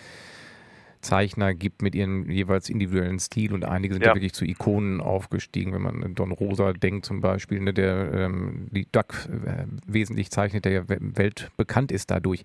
Zeichner 1.02 1.54
gibt 1.54 1.82
mit 1.82 1.96
ihrem 1.96 2.30
jeweils 2.30 2.70
individuellen 2.70 3.20
Stil 3.20 3.54
und 3.54 3.66
einige 3.66 3.94
sind 3.94 4.04
ja, 4.04 4.10
ja 4.10 4.16
wirklich 4.16 4.34
zu 4.34 4.46
Ikonen 4.46 5.02
aufgestiegen, 5.02 5.74
wenn 5.74 5.82
man 5.82 6.04
an 6.04 6.16
Don 6.16 6.32
Rosa 6.32 6.74
denkt 6.74 7.06
zum 7.06 7.22
Beispiel, 7.22 7.60
ne, 7.62 7.74
der 7.74 8.12
ähm, 8.14 8.68
die 8.72 8.88
Duck 8.92 9.14
äh, 9.46 9.66
wesentlich 9.88 10.32
zeichnet, 10.32 10.66
der 10.66 10.72
ja 10.72 10.84
weltbekannt 10.88 11.92
ist 11.92 12.12
dadurch. 12.12 12.44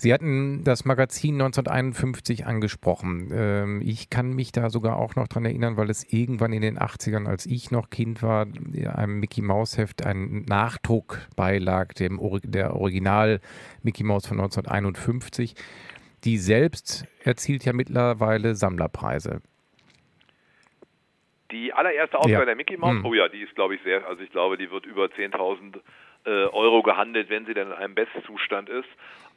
Sie 0.00 0.14
hatten 0.14 0.62
das 0.62 0.84
Magazin 0.84 1.34
1951 1.34 2.46
angesprochen. 2.46 3.30
Ähm, 3.32 3.82
ich 3.84 4.10
kann 4.10 4.32
mich 4.32 4.52
da 4.52 4.70
sogar 4.70 4.96
auch 4.96 5.16
noch 5.16 5.26
dran 5.26 5.44
erinnern, 5.44 5.76
weil 5.76 5.90
es 5.90 6.04
irgendwann 6.04 6.52
in 6.52 6.62
den 6.62 6.78
80ern, 6.78 7.26
als 7.26 7.46
ich 7.46 7.72
noch 7.72 7.90
Kind 7.90 8.22
war, 8.22 8.46
einem 8.94 9.18
Mickey 9.18 9.42
Mouse 9.42 9.76
Heft 9.76 10.06
ein 10.06 10.42
Nachdruck 10.42 11.26
beilag, 11.34 11.94
dem, 11.94 12.20
der 12.44 12.76
Original 12.76 13.40
Mickey 13.82 14.04
Mouse 14.04 14.26
von 14.26 14.38
1951 14.38 15.56
die 16.24 16.38
selbst 16.38 17.06
erzielt 17.22 17.64
ja 17.64 17.72
mittlerweile 17.72 18.54
Sammlerpreise. 18.54 19.40
Die 21.50 21.72
allererste 21.72 22.18
Ausgabe 22.18 22.40
ja. 22.40 22.44
der 22.44 22.56
Mickey 22.56 22.76
Mouse, 22.76 22.98
hm. 22.98 23.06
oh 23.06 23.14
ja, 23.14 23.28
die 23.28 23.40
ist, 23.40 23.54
glaube 23.54 23.74
ich, 23.74 23.82
sehr, 23.82 24.06
also 24.06 24.22
ich 24.22 24.30
glaube, 24.30 24.58
die 24.58 24.70
wird 24.70 24.84
über 24.84 25.06
10.000 25.06 25.76
äh, 25.76 25.80
Euro 26.26 26.82
gehandelt, 26.82 27.30
wenn 27.30 27.46
sie 27.46 27.54
dann 27.54 27.68
in 27.68 27.72
einem 27.72 27.94
Bestzustand 27.94 28.68
ist. 28.68 28.88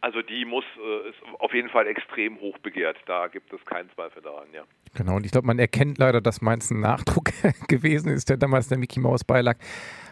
Also 0.02 0.24
die 0.24 0.46
muss 0.46 0.66
äh, 0.78 1.10
ist 1.10 1.18
auf 1.38 1.54
jeden 1.54 1.70
Fall 1.70 1.86
extrem 1.86 2.40
hoch 2.40 2.58
begehrt. 2.58 2.98
Da 3.06 3.28
gibt 3.28 3.54
es 3.54 3.64
keinen 3.66 3.90
Zweifel 3.92 4.24
daran, 4.24 4.48
ja. 4.52 4.64
Genau, 4.96 5.16
und 5.18 5.26
ich 5.26 5.32
glaube, 5.32 5.46
man 5.46 5.60
erkennt 5.60 6.00
leider, 6.00 6.22
dass 6.22 6.42
meins 6.42 6.72
ein 6.72 6.80
Nachdruck 6.80 7.26
gewesen 7.68 8.12
ist, 8.12 8.30
der 8.30 8.38
damals 8.38 8.68
der 8.68 8.80
Mickey 8.80 9.00
Mouse 9.00 9.24
Beilag. 9.24 9.58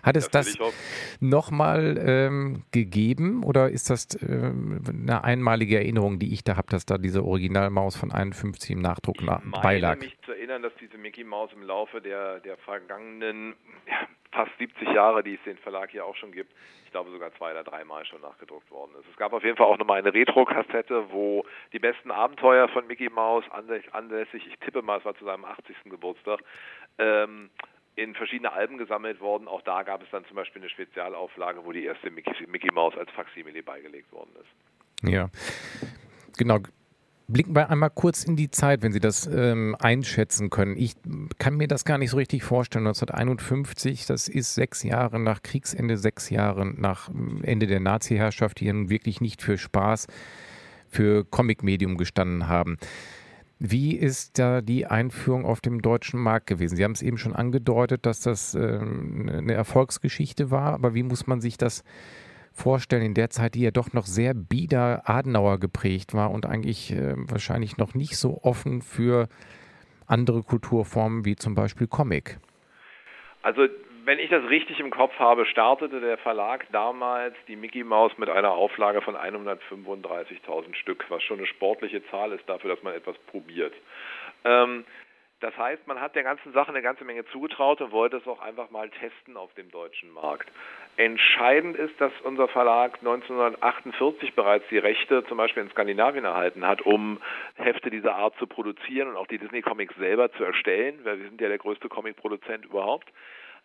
Hat 0.03 0.15
es 0.15 0.29
das, 0.29 0.55
das 0.55 1.17
nochmal 1.19 1.97
ähm, 1.99 2.63
gegeben 2.71 3.43
oder 3.43 3.69
ist 3.69 3.89
das 3.89 4.07
ähm, 4.21 4.81
eine 4.88 5.23
einmalige 5.23 5.77
Erinnerung, 5.77 6.19
die 6.19 6.33
ich 6.33 6.43
da 6.43 6.55
habe, 6.55 6.67
dass 6.69 6.85
da 6.85 6.97
diese 6.97 7.25
Originalmaus 7.25 7.97
von 7.97 8.11
51 8.11 8.71
im 8.71 8.81
Nachdruck 8.81 9.17
ich 9.19 9.25
meine 9.25 9.41
beilag? 9.61 9.99
mich 9.99 10.17
zu 10.23 10.31
erinnern, 10.31 10.61
dass 10.61 10.73
diese 10.79 10.97
Mickey 10.97 11.23
Maus 11.23 11.49
im 11.51 11.63
Laufe 11.63 11.99
der, 11.99 12.39
der 12.41 12.57
vergangenen 12.57 13.55
ja, 13.88 14.07
fast 14.31 14.51
70 14.57 14.89
Jahre, 14.89 15.24
die 15.24 15.36
es 15.36 15.43
den 15.43 15.57
Verlag 15.57 15.91
hier 15.91 16.05
auch 16.05 16.15
schon 16.15 16.31
gibt, 16.31 16.53
ich 16.86 16.91
glaube 16.91 17.12
sogar 17.12 17.33
zwei 17.36 17.51
oder 17.51 17.63
dreimal 17.63 18.05
schon 18.05 18.21
nachgedruckt 18.21 18.69
worden 18.71 18.91
ist. 19.00 19.07
Es 19.09 19.17
gab 19.17 19.33
auf 19.33 19.43
jeden 19.43 19.57
Fall 19.57 19.67
auch 19.67 19.77
nochmal 19.77 20.00
eine 20.00 20.13
Retro-Kassette, 20.13 21.12
wo 21.12 21.45
die 21.71 21.79
besten 21.79 22.12
Abenteuer 22.12 22.67
von 22.69 22.88
Mickey 22.88 23.09
Mouse 23.09 23.45
anlässlich, 23.51 24.48
ich 24.48 24.57
tippe 24.59 24.81
mal, 24.81 24.98
es 24.98 25.05
war 25.05 25.15
zu 25.15 25.25
seinem 25.25 25.45
80. 25.45 25.75
Geburtstag, 25.86 26.41
ähm, 26.98 27.50
in 27.95 28.15
verschiedene 28.15 28.51
Alben 28.51 28.77
gesammelt 28.77 29.19
worden. 29.19 29.48
Auch 29.48 29.62
da 29.62 29.83
gab 29.83 30.01
es 30.01 30.09
dann 30.12 30.25
zum 30.25 30.36
Beispiel 30.36 30.62
eine 30.62 30.69
Spezialauflage, 30.69 31.65
wo 31.65 31.71
die 31.71 31.86
erste 31.86 32.09
Mickey, 32.09 32.48
Mickey 32.48 32.71
Mouse 32.71 32.98
als 32.98 33.12
Faksimile 33.12 33.62
beigelegt 33.62 34.12
worden 34.12 34.31
ist. 34.39 35.09
Ja, 35.09 35.29
genau. 36.38 36.59
Blicken 37.31 37.55
wir 37.55 37.69
einmal 37.69 37.91
kurz 37.91 38.24
in 38.24 38.36
die 38.36 38.50
Zeit, 38.50 38.81
wenn 38.81 38.91
Sie 38.91 39.00
das 39.00 39.29
ähm, 39.31 39.75
einschätzen 39.79 40.50
können. 40.50 40.75
Ich 40.75 40.95
kann 41.38 41.57
mir 41.57 41.67
das 41.67 41.86
gar 41.86 42.00
nicht 42.00 42.09
so 42.09 42.17
richtig 42.17 42.43
vorstellen. 42.43 42.88
1951, 42.88 44.07
das 44.07 44.27
ist 44.27 44.55
sechs 44.55 44.81
Jahre 44.81 45.19
nach 45.19 45.43
Kriegsende, 45.43 45.98
sechs 45.98 46.31
Jahre 46.31 46.65
nach 46.65 47.07
ähm, 47.09 47.41
Ende 47.43 47.67
der 47.67 47.81
Nazi-Herrschaft, 47.81 48.59
die 48.59 48.65
ja 48.65 48.74
nun 48.74 48.89
wirklich 48.89 49.21
nicht 49.21 49.43
für 49.43 49.59
Spaß, 49.59 50.07
für 50.88 51.24
Comic-Medium 51.24 51.98
gestanden 51.98 52.48
haben. 52.48 52.77
Wie 53.59 53.95
ist 53.95 54.39
da 54.39 54.62
die 54.62 54.88
Einführung 54.88 55.45
auf 55.45 55.62
dem 55.62 55.83
deutschen 55.83 56.19
Markt 56.19 56.48
gewesen? 56.48 56.77
Sie 56.77 56.83
haben 56.83 56.93
es 56.93 57.03
eben 57.03 57.19
schon 57.19 57.36
angedeutet, 57.36 58.07
dass 58.07 58.21
das 58.21 58.55
äh, 58.55 58.79
eine 58.79 59.53
Erfolgsgeschichte 59.53 60.50
war, 60.50 60.74
aber 60.74 60.95
wie 60.95 61.03
muss 61.03 61.27
man 61.27 61.41
sich 61.41 61.57
das 61.59 61.83
vorstellen 62.59 63.03
in 63.03 63.13
der 63.13 63.29
Zeit, 63.29 63.55
die 63.55 63.61
ja 63.61 63.71
doch 63.71 63.93
noch 63.93 64.05
sehr 64.05 64.33
bieder 64.33 65.03
Adenauer 65.05 65.59
geprägt 65.59 66.13
war 66.13 66.31
und 66.31 66.45
eigentlich 66.45 66.91
äh, 66.91 67.13
wahrscheinlich 67.15 67.77
noch 67.77 67.93
nicht 67.95 68.17
so 68.17 68.39
offen 68.43 68.81
für 68.81 69.27
andere 70.07 70.43
Kulturformen 70.43 71.25
wie 71.25 71.35
zum 71.35 71.55
Beispiel 71.55 71.87
Comic? 71.87 72.37
Also 73.41 73.67
wenn 74.05 74.19
ich 74.19 74.29
das 74.29 74.43
richtig 74.49 74.79
im 74.79 74.89
Kopf 74.89 75.13
habe, 75.19 75.45
startete 75.45 76.01
der 76.01 76.17
Verlag 76.17 76.65
damals 76.71 77.35
die 77.47 77.55
Mickey 77.55 77.83
Mouse 77.83 78.17
mit 78.17 78.27
einer 78.27 78.51
Auflage 78.51 79.01
von 79.01 79.15
135.000 79.15 80.73
Stück, 80.73 81.05
was 81.09 81.21
schon 81.23 81.37
eine 81.37 81.47
sportliche 81.47 82.03
Zahl 82.09 82.31
ist 82.31 82.47
dafür, 82.49 82.73
dass 82.73 82.83
man 82.83 82.95
etwas 82.95 83.15
probiert. 83.27 83.73
Ähm, 84.45 84.83
das 85.39 85.55
heißt, 85.58 85.88
man 85.88 86.01
hat 86.01 86.15
der 86.15 86.24
ganzen 86.24 86.51
Sache 86.51 86.69
eine 86.69 86.81
ganze 86.81 87.05
Menge 87.05 87.25
zugetraut 87.27 87.81
und 87.81 87.91
wollte 87.91 88.17
es 88.17 88.27
auch 88.27 88.41
einfach 88.41 88.69
mal 88.72 88.89
testen 88.89 89.38
auf 89.38 89.53
dem 89.53 89.72
deutschen 89.72 90.12
Markt. 90.12 90.50
Entscheidend 90.98 91.77
ist, 91.77 92.00
dass 92.01 92.12
unser 92.24 92.50
Verlag 92.50 92.98
1948 93.00 94.36
bereits 94.36 94.65
die 94.69 94.77
Rechte 94.77 95.24
zum 95.27 95.38
Beispiel 95.38 95.63
in 95.63 95.69
Skandinavien 95.69 96.25
erhalten 96.25 96.67
hat, 96.67 96.81
um 96.81 97.22
Hefte 97.55 97.89
dieser 97.89 98.15
Art 98.15 98.36
zu 98.38 98.48
produzieren 98.48 99.08
und 99.08 99.15
auch 99.15 99.27
die 99.27 99.38
Disney 99.38 99.62
Comics 99.62 99.96
selber 99.96 100.31
zu 100.34 100.43
erstellen, 100.43 101.00
weil 101.03 101.19
wir 101.19 101.29
sind 101.29 101.39
ja 101.39 101.48
der 101.48 101.58
größte 101.58 101.88
Comicproduzent 101.88 102.65
überhaupt. 102.65 103.08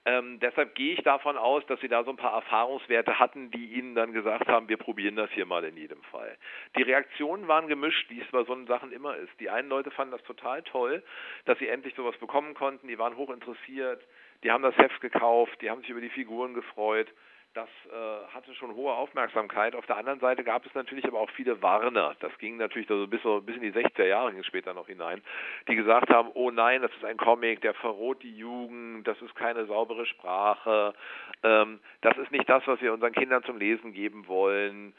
Ähm, 0.06 0.38
deshalb 0.40 0.74
gehe 0.74 0.94
ich 0.94 1.02
davon 1.02 1.38
aus, 1.38 1.64
dass 1.66 1.80
Sie 1.80 1.88
da 1.88 2.04
so 2.04 2.10
ein 2.10 2.16
paar 2.16 2.34
Erfahrungswerte 2.34 3.18
hatten, 3.18 3.50
die 3.50 3.72
Ihnen 3.72 3.94
dann 3.94 4.12
gesagt 4.12 4.48
haben, 4.48 4.68
wir 4.68 4.76
probieren 4.76 5.16
das 5.16 5.30
hier 5.30 5.46
mal 5.46 5.64
in 5.64 5.76
jedem 5.76 6.02
Fall. 6.04 6.36
Die 6.76 6.82
Reaktionen 6.82 7.48
waren 7.48 7.68
gemischt, 7.68 8.10
wie 8.10 8.20
es 8.20 8.30
bei 8.30 8.44
so 8.44 8.54
Sachen 8.66 8.92
immer 8.92 9.16
ist. 9.16 9.32
Die 9.40 9.48
einen 9.48 9.68
Leute 9.68 9.90
fanden 9.90 10.12
das 10.12 10.22
total 10.24 10.62
toll, 10.62 11.02
dass 11.46 11.58
sie 11.58 11.68
endlich 11.68 11.94
sowas 11.94 12.16
bekommen 12.18 12.54
konnten, 12.54 12.88
die 12.88 12.98
waren 12.98 13.16
hoch 13.16 13.30
interessiert, 13.30 14.04
die 14.42 14.50
haben 14.50 14.62
das 14.62 14.76
Heft 14.76 15.00
gekauft, 15.00 15.60
die 15.62 15.70
haben 15.70 15.80
sich 15.80 15.90
über 15.90 16.00
die 16.00 16.10
Figuren 16.10 16.54
gefreut 16.54 17.08
das 17.54 17.68
äh, 17.86 18.34
hatte 18.34 18.52
schon 18.54 18.74
hohe 18.74 18.92
Aufmerksamkeit. 18.92 19.76
Auf 19.76 19.86
der 19.86 19.96
anderen 19.96 20.18
Seite 20.18 20.42
gab 20.42 20.66
es 20.66 20.74
natürlich 20.74 21.04
aber 21.06 21.20
auch 21.20 21.30
viele 21.30 21.62
Warner. 21.62 22.16
Das 22.18 22.36
ging 22.38 22.56
natürlich 22.56 22.88
so 22.88 23.06
bis, 23.06 23.22
so 23.22 23.40
bis 23.40 23.56
in 23.56 23.62
die 23.62 23.72
60er 23.72 24.04
Jahre 24.04 24.44
später 24.44 24.74
noch 24.74 24.88
hinein, 24.88 25.22
die 25.68 25.76
gesagt 25.76 26.10
haben, 26.10 26.30
oh 26.34 26.50
nein, 26.50 26.82
das 26.82 26.90
ist 26.92 27.04
ein 27.04 27.16
Comic, 27.16 27.60
der 27.60 27.74
verroht 27.74 28.22
die 28.22 28.36
Jugend, 28.36 29.06
das 29.06 29.20
ist 29.22 29.34
keine 29.36 29.66
saubere 29.66 30.04
Sprache, 30.06 30.94
ähm, 31.44 31.78
das 32.00 32.18
ist 32.18 32.32
nicht 32.32 32.48
das, 32.48 32.66
was 32.66 32.80
wir 32.80 32.92
unseren 32.92 33.12
Kindern 33.12 33.44
zum 33.44 33.56
Lesen 33.56 33.92
geben 33.92 34.26
wollen. 34.26 34.92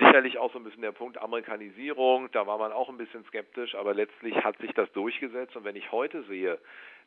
Sicherlich 0.00 0.38
auch 0.38 0.52
so 0.52 0.58
ein 0.58 0.64
bisschen 0.64 0.82
der 0.82 0.90
Punkt 0.90 1.22
Amerikanisierung, 1.22 2.28
da 2.32 2.48
war 2.48 2.58
man 2.58 2.72
auch 2.72 2.88
ein 2.88 2.96
bisschen 2.96 3.24
skeptisch, 3.26 3.76
aber 3.76 3.94
letztlich 3.94 4.34
hat 4.42 4.58
sich 4.58 4.72
das 4.72 4.90
durchgesetzt. 4.92 5.54
Und 5.54 5.62
wenn 5.64 5.76
ich 5.76 5.92
heute 5.92 6.24
sehe, 6.24 6.58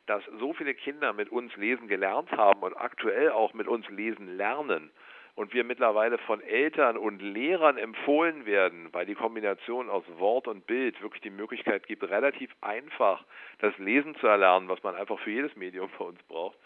dass 0.07 0.23
so 0.39 0.53
viele 0.53 0.73
Kinder 0.73 1.13
mit 1.13 1.29
uns 1.29 1.55
lesen 1.55 1.87
gelernt 1.87 2.31
haben 2.31 2.63
und 2.63 2.75
aktuell 2.75 3.31
auch 3.31 3.53
mit 3.53 3.67
uns 3.67 3.87
lesen 3.89 4.35
lernen 4.37 4.89
und 5.35 5.53
wir 5.53 5.63
mittlerweile 5.63 6.17
von 6.17 6.41
Eltern 6.41 6.97
und 6.97 7.21
Lehrern 7.21 7.77
empfohlen 7.77 8.47
werden, 8.47 8.89
weil 8.91 9.05
die 9.05 9.13
Kombination 9.13 9.87
aus 9.87 10.03
Wort 10.17 10.47
und 10.47 10.65
Bild 10.65 10.99
wirklich 11.01 11.21
die 11.21 11.29
Möglichkeit 11.29 11.85
gibt, 11.85 12.03
relativ 12.03 12.49
einfach 12.61 13.23
das 13.59 13.77
Lesen 13.77 14.15
zu 14.15 14.25
erlernen, 14.25 14.67
was 14.67 14.81
man 14.81 14.95
einfach 14.95 15.19
für 15.19 15.29
jedes 15.29 15.55
Medium 15.55 15.91
bei 15.99 16.05
uns 16.05 16.23
braucht, 16.23 16.57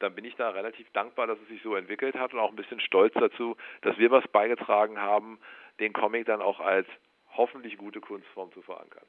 dann 0.00 0.14
bin 0.14 0.24
ich 0.24 0.34
da 0.36 0.50
relativ 0.50 0.90
dankbar, 0.92 1.28
dass 1.28 1.38
es 1.40 1.48
sich 1.48 1.62
so 1.62 1.74
entwickelt 1.76 2.14
hat 2.16 2.34
und 2.34 2.40
auch 2.40 2.50
ein 2.50 2.56
bisschen 2.56 2.80
stolz 2.80 3.14
dazu, 3.14 3.56
dass 3.82 3.96
wir 3.98 4.10
was 4.10 4.26
beigetragen 4.28 5.00
haben, 5.00 5.38
den 5.78 5.92
Comic 5.92 6.26
dann 6.26 6.42
auch 6.42 6.60
als 6.60 6.88
hoffentlich 7.36 7.78
gute 7.78 8.00
Kunstform 8.00 8.52
zu 8.52 8.60
verankern. 8.62 9.06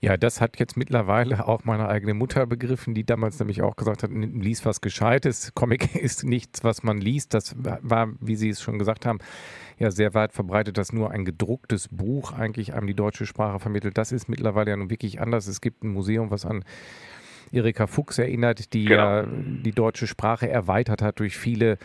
Ja, 0.00 0.16
das 0.16 0.40
hat 0.40 0.58
jetzt 0.58 0.76
mittlerweile 0.76 1.46
auch 1.46 1.64
meine 1.64 1.88
eigene 1.88 2.12
Mutter 2.12 2.44
begriffen, 2.46 2.92
die 2.92 3.04
damals 3.04 3.38
nämlich 3.38 3.62
auch 3.62 3.76
gesagt 3.76 4.02
hat, 4.02 4.10
lies 4.10 4.64
was 4.66 4.80
Gescheites. 4.80 5.52
Comic 5.54 5.94
ist 5.94 6.24
nichts, 6.24 6.64
was 6.64 6.82
man 6.82 7.00
liest. 7.00 7.34
Das 7.34 7.54
war, 7.56 8.08
wie 8.20 8.34
Sie 8.34 8.48
es 8.48 8.60
schon 8.60 8.80
gesagt 8.80 9.06
haben, 9.06 9.20
ja 9.78 9.92
sehr 9.92 10.14
weit 10.14 10.32
verbreitet, 10.32 10.76
dass 10.76 10.92
nur 10.92 11.12
ein 11.12 11.24
gedrucktes 11.24 11.88
Buch 11.88 12.32
eigentlich 12.32 12.74
einem 12.74 12.88
die 12.88 12.94
deutsche 12.94 13.26
Sprache 13.26 13.60
vermittelt. 13.60 13.96
Das 13.96 14.10
ist 14.10 14.28
mittlerweile 14.28 14.70
ja 14.70 14.76
nun 14.76 14.90
wirklich 14.90 15.20
anders. 15.20 15.46
Es 15.46 15.60
gibt 15.60 15.84
ein 15.84 15.92
Museum, 15.92 16.30
was 16.32 16.46
an 16.46 16.64
Erika 17.52 17.86
Fuchs 17.86 18.18
erinnert, 18.18 18.72
die 18.72 18.86
genau. 18.86 19.02
ja 19.02 19.26
die 19.26 19.72
deutsche 19.72 20.08
Sprache 20.08 20.48
erweitert 20.48 21.02
hat 21.02 21.20
durch 21.20 21.36
viele 21.36 21.78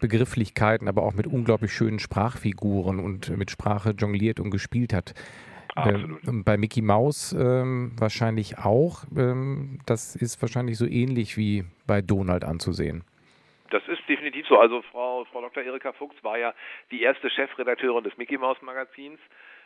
Begrifflichkeiten, 0.00 0.88
aber 0.88 1.02
auch 1.02 1.14
mit 1.14 1.26
unglaublich 1.26 1.72
schönen 1.72 1.98
Sprachfiguren 1.98 3.00
und 3.00 3.34
mit 3.36 3.50
Sprache 3.50 3.94
jongliert 3.96 4.40
und 4.40 4.50
gespielt 4.50 4.92
hat. 4.92 5.14
Absolut. 5.74 6.44
Bei 6.44 6.56
Mickey 6.56 6.82
Mouse 6.82 7.32
ähm, 7.32 7.92
wahrscheinlich 7.98 8.58
auch. 8.58 9.04
Ähm, 9.16 9.80
das 9.86 10.14
ist 10.16 10.40
wahrscheinlich 10.40 10.78
so 10.78 10.86
ähnlich 10.86 11.36
wie 11.36 11.64
bei 11.86 12.00
Donald 12.00 12.44
anzusehen. 12.44 13.04
Das 13.70 13.82
ist 13.88 14.08
definitiv 14.08 14.46
so. 14.46 14.58
Also 14.58 14.82
Frau, 14.82 15.24
Frau 15.32 15.40
Dr. 15.40 15.64
Erika 15.64 15.92
Fuchs 15.92 16.16
war 16.22 16.38
ja 16.38 16.54
die 16.90 17.02
erste 17.02 17.28
Chefredakteurin 17.28 18.04
des 18.04 18.16
Mickey 18.16 18.38
Mouse 18.38 18.60
Magazins 18.62 19.18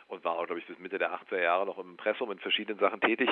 und 0.09 0.23
war 0.23 0.33
auch, 0.33 0.45
glaube 0.45 0.59
ich, 0.59 0.65
bis 0.65 0.79
Mitte 0.79 0.97
der 0.97 1.13
80er 1.13 1.39
Jahre 1.39 1.65
noch 1.67 1.77
im 1.77 1.91
Impressum 1.91 2.31
in 2.31 2.39
verschiedenen 2.39 2.79
Sachen 2.79 2.99
tätig. 2.99 3.29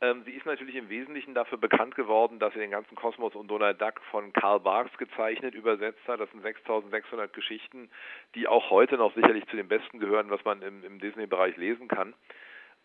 Ähm, 0.00 0.22
sie 0.24 0.32
ist 0.32 0.46
natürlich 0.46 0.74
im 0.74 0.88
Wesentlichen 0.88 1.34
dafür 1.34 1.58
bekannt 1.58 1.94
geworden, 1.94 2.38
dass 2.38 2.52
sie 2.54 2.58
den 2.58 2.70
ganzen 2.70 2.96
Kosmos 2.96 3.34
und 3.34 3.48
Donald 3.48 3.80
Duck 3.80 4.00
von 4.10 4.32
Karl 4.32 4.60
Barks 4.60 4.96
gezeichnet, 4.96 5.54
übersetzt 5.54 6.00
hat. 6.08 6.20
Das 6.20 6.30
sind 6.30 6.42
6600 6.42 7.32
Geschichten, 7.32 7.90
die 8.34 8.48
auch 8.48 8.70
heute 8.70 8.96
noch 8.96 9.14
sicherlich 9.14 9.46
zu 9.46 9.56
den 9.56 9.68
besten 9.68 10.00
gehören, 10.00 10.30
was 10.30 10.42
man 10.44 10.62
im, 10.62 10.82
im 10.82 10.98
Disney-Bereich 10.98 11.56
lesen 11.58 11.88
kann. 11.88 12.14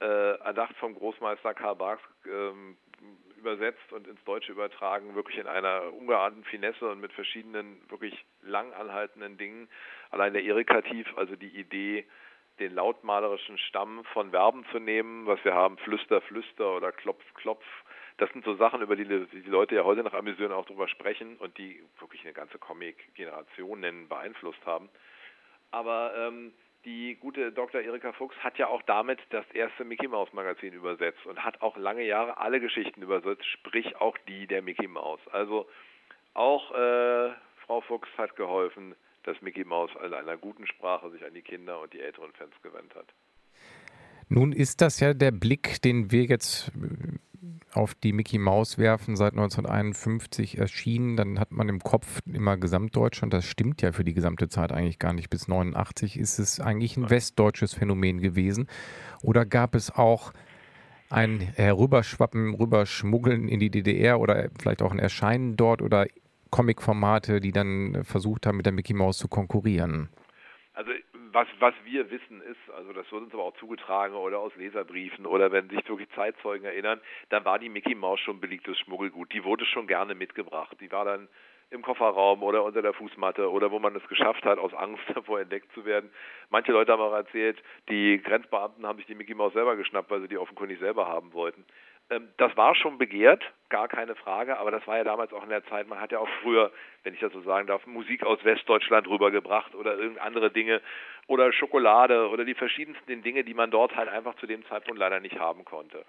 Äh, 0.02 0.06
erdacht 0.06 0.76
vom 0.78 0.94
Großmeister 0.96 1.54
Karl 1.54 1.76
Barks, 1.76 2.04
ähm, 2.26 2.78
übersetzt 3.38 3.94
und 3.94 4.06
ins 4.06 4.22
Deutsche 4.26 4.52
übertragen, 4.52 5.16
wirklich 5.16 5.38
in 5.38 5.48
einer 5.48 5.94
ungeahnten 5.94 6.44
Finesse 6.44 6.90
und 6.90 7.00
mit 7.00 7.14
verschiedenen 7.14 7.82
wirklich 7.90 8.26
lang 8.42 8.74
anhaltenden 8.74 9.38
Dingen. 9.38 9.70
Allein 10.12 10.34
der 10.34 10.44
Erikativ, 10.44 11.08
also 11.18 11.38
die 11.38 11.58
Idee, 11.58 12.06
den 12.60 12.74
lautmalerischen 12.74 13.58
Stamm 13.58 14.04
von 14.14 14.32
Verben 14.32 14.66
zu 14.72 14.80
nehmen, 14.80 15.26
was 15.26 15.44
wir 15.44 15.54
haben, 15.54 15.78
Flüster, 15.78 16.22
Flüster 16.22 16.76
oder 16.76 16.92
Klopf, 16.92 17.24
Klopf. 17.36 17.66
Das 18.18 18.30
sind 18.32 18.44
so 18.44 18.56
Sachen, 18.56 18.82
über 18.82 18.96
die 18.96 19.06
die 19.06 19.50
Leute 19.50 19.76
ja 19.76 19.84
heute 19.84 20.04
nach 20.04 20.14
amüsieren 20.14 20.52
auch 20.52 20.66
drüber 20.66 20.88
sprechen 20.88 21.38
und 21.38 21.58
die 21.58 21.82
wirklich 22.00 22.22
eine 22.24 22.34
ganze 22.34 22.60
Comic-Generation 22.60 24.08
beeinflusst 24.10 24.66
haben. 24.66 24.90
Aber 25.72 26.14
ähm, 26.18 26.54
die 26.86 27.16
gute 27.16 27.52
Dr. 27.52 27.82
Erika 27.82 28.14
Fuchs 28.14 28.36
hat 28.38 28.58
ja 28.58 28.68
auch 28.68 28.82
damit 28.84 29.20
das 29.30 29.46
erste 29.52 29.84
Mickey 29.84 30.08
Mouse 30.08 30.32
Magazin 30.34 30.74
übersetzt 30.74 31.26
und 31.26 31.44
hat 31.44 31.62
auch 31.62 31.78
lange 31.78 32.04
Jahre 32.04 32.38
alle 32.38 32.60
Geschichten 32.60 33.02
übersetzt, 33.02 33.46
sprich 33.46 33.98
auch 33.98 34.18
die 34.28 34.48
der 34.48 34.62
Mickey 34.62 34.88
Mouse. 34.88 35.20
Also 35.32 35.68
auch 36.34 36.72
äh, 36.72 37.32
Frau 37.70 37.82
Fuchs 37.82 38.10
hat 38.18 38.36
geholfen, 38.36 38.96
dass 39.26 39.40
Mickey 39.44 39.64
Mouse 39.64 39.92
in 40.04 40.12
einer 40.12 40.38
guten 40.38 40.66
Sprache 40.66 41.12
sich 41.12 41.24
an 41.24 41.36
die 41.36 41.44
Kinder 41.44 41.80
und 41.80 41.94
die 41.94 42.00
älteren 42.00 42.32
Fans 42.34 42.56
gewandt 42.64 42.96
hat. 42.96 43.06
Nun 44.28 44.54
ist 44.54 44.82
das 44.82 45.00
ja 45.00 45.14
der 45.14 45.30
Blick, 45.30 45.80
den 45.84 46.10
wir 46.10 46.24
jetzt 46.24 46.70
äh, 46.70 47.78
auf 47.78 47.94
die 47.94 48.12
Mickey 48.12 48.40
Mouse 48.40 48.80
werfen, 48.80 49.16
seit 49.16 49.34
1951 49.34 50.58
erschienen. 50.58 51.16
Dann 51.16 51.40
hat 51.40 51.52
man 51.52 51.70
im 51.70 51.80
Kopf 51.80 52.22
immer 52.26 52.58
Gesamtdeutschland. 52.58 53.36
Das 53.36 53.46
stimmt 53.46 53.84
ja 53.84 53.92
für 53.92 54.04
die 54.04 54.16
gesamte 54.16 54.50
Zeit 54.50 54.72
eigentlich 54.72 54.98
gar 54.98 55.14
nicht. 55.14 55.30
Bis 55.30 55.48
89 55.48 56.18
ist 56.18 56.40
es 56.40 56.60
eigentlich 56.60 56.98
ein 56.98 57.12
westdeutsches 57.12 57.76
Phänomen 57.76 58.20
gewesen. 58.20 58.68
Oder 59.22 59.46
gab 59.46 59.76
es 59.76 59.92
auch 59.92 60.34
ein 61.12 61.40
Herüberschwappen, 61.40 62.56
Rüberschmuggeln 62.56 63.48
in 63.48 63.60
die 63.60 63.70
DDR 63.70 64.20
oder 64.20 64.50
vielleicht 64.60 64.82
auch 64.82 64.92
ein 64.92 65.00
Erscheinen 65.00 65.56
dort 65.56 65.84
oder 65.84 66.08
Comic-Formate, 66.52 67.40
die 67.40 67.52
dann 67.52 68.04
versucht 68.04 68.46
haben, 68.46 68.58
mit 68.58 68.66
der 68.66 68.74
Mickey 68.74 68.94
Mouse 68.94 69.18
zu 69.18 69.28
konkurrieren? 69.28 70.10
Also 70.74 70.92
was, 71.32 71.48
was 71.60 71.74
wir 71.84 72.10
wissen 72.10 72.42
ist, 72.42 72.74
also 72.76 72.94
das 72.94 73.12
wird 73.12 73.24
uns 73.24 73.34
aber 73.34 73.44
auch 73.44 73.58
zugetragen 73.58 74.16
oder 74.16 74.40
aus 74.40 74.56
Leserbriefen 74.56 75.26
oder 75.26 75.52
wenn 75.52 75.70
sich 75.70 75.88
wirklich 75.88 76.10
Zeitzeugen 76.16 76.66
erinnern, 76.66 77.02
dann 77.30 77.46
war 77.46 77.60
die 77.60 77.70
Mickey 77.70 77.96
Mouse 77.96 78.20
schon 78.20 78.40
belegtes 78.40 78.78
Schmuggelgut. 78.80 79.34
Die 79.34 79.44
wurde 79.44 79.66
schon 79.66 79.88
gerne 79.88 80.16
mitgebracht. 80.16 80.78
Die 80.80 80.92
war 80.92 81.06
dann 81.06 81.28
im 81.72 81.82
Kofferraum 81.82 82.42
oder 82.42 82.64
unter 82.64 82.82
der 82.82 82.94
Fußmatte 82.94 83.52
oder 83.52 83.70
wo 83.72 83.80
man 83.80 83.96
es 83.96 84.08
geschafft 84.08 84.44
hat, 84.44 84.58
aus 84.58 84.74
Angst 84.74 85.04
davor 85.14 85.40
entdeckt 85.40 85.72
zu 85.74 85.86
werden. 85.86 86.10
Manche 86.50 86.72
Leute 86.72 86.92
haben 86.92 87.02
auch 87.02 87.14
erzählt, 87.14 87.62
die 87.90 88.22
Grenzbeamten 88.24 88.86
haben 88.86 88.98
sich 88.98 89.06
die 89.06 89.16
Mickey 89.16 89.36
Mouse 89.36 89.54
selber 89.54 89.76
geschnappt, 89.76 90.10
weil 90.10 90.22
sie 90.22 90.28
die 90.28 90.38
offenkundig 90.38 90.80
selber 90.80 91.08
haben 91.08 91.34
wollten. 91.34 91.64
Ähm, 92.10 92.30
das 92.38 92.56
war 92.58 92.76
schon 92.76 92.98
begehrt, 92.98 93.44
gar 93.70 93.88
keine 93.88 94.16
Frage, 94.16 94.58
aber 94.58 94.72
das 94.72 94.86
war 94.88 94.98
ja 94.98 95.04
damals 95.04 95.32
auch 95.34 95.44
in 95.44 95.50
der 95.50 95.64
Zeit, 95.66 95.88
man 95.88 96.02
hat 96.02 96.12
ja 96.12 96.20
auch 96.20 96.30
früher, 96.42 96.72
wenn 97.04 97.14
ich 97.14 97.20
das 97.20 97.32
so 97.34 97.42
sagen 97.42 97.68
darf, 97.68 97.86
Musik 97.86 98.24
aus 98.24 98.44
Westdeutschland 98.44 99.08
rübergebracht 99.08 99.76
oder 99.76 99.96
irgendeine 99.96 100.26
andere 100.26 100.52
Dinge 100.52 100.82
oder 101.28 101.52
Schokolade 101.54 102.30
oder 102.30 102.46
die 102.46 102.56
verschiedensten 102.56 103.22
Dinge, 103.22 103.44
die 103.44 103.54
man 103.54 103.70
dort 103.70 103.96
halt 103.96 104.10
einfach 104.10 104.36
zu 104.36 104.48
dem 104.48 104.66
Zeitpunkt 104.66 105.00
leider 105.00 105.20
nicht 105.20 105.40
haben 105.40 105.66
konnte. 105.66 106.04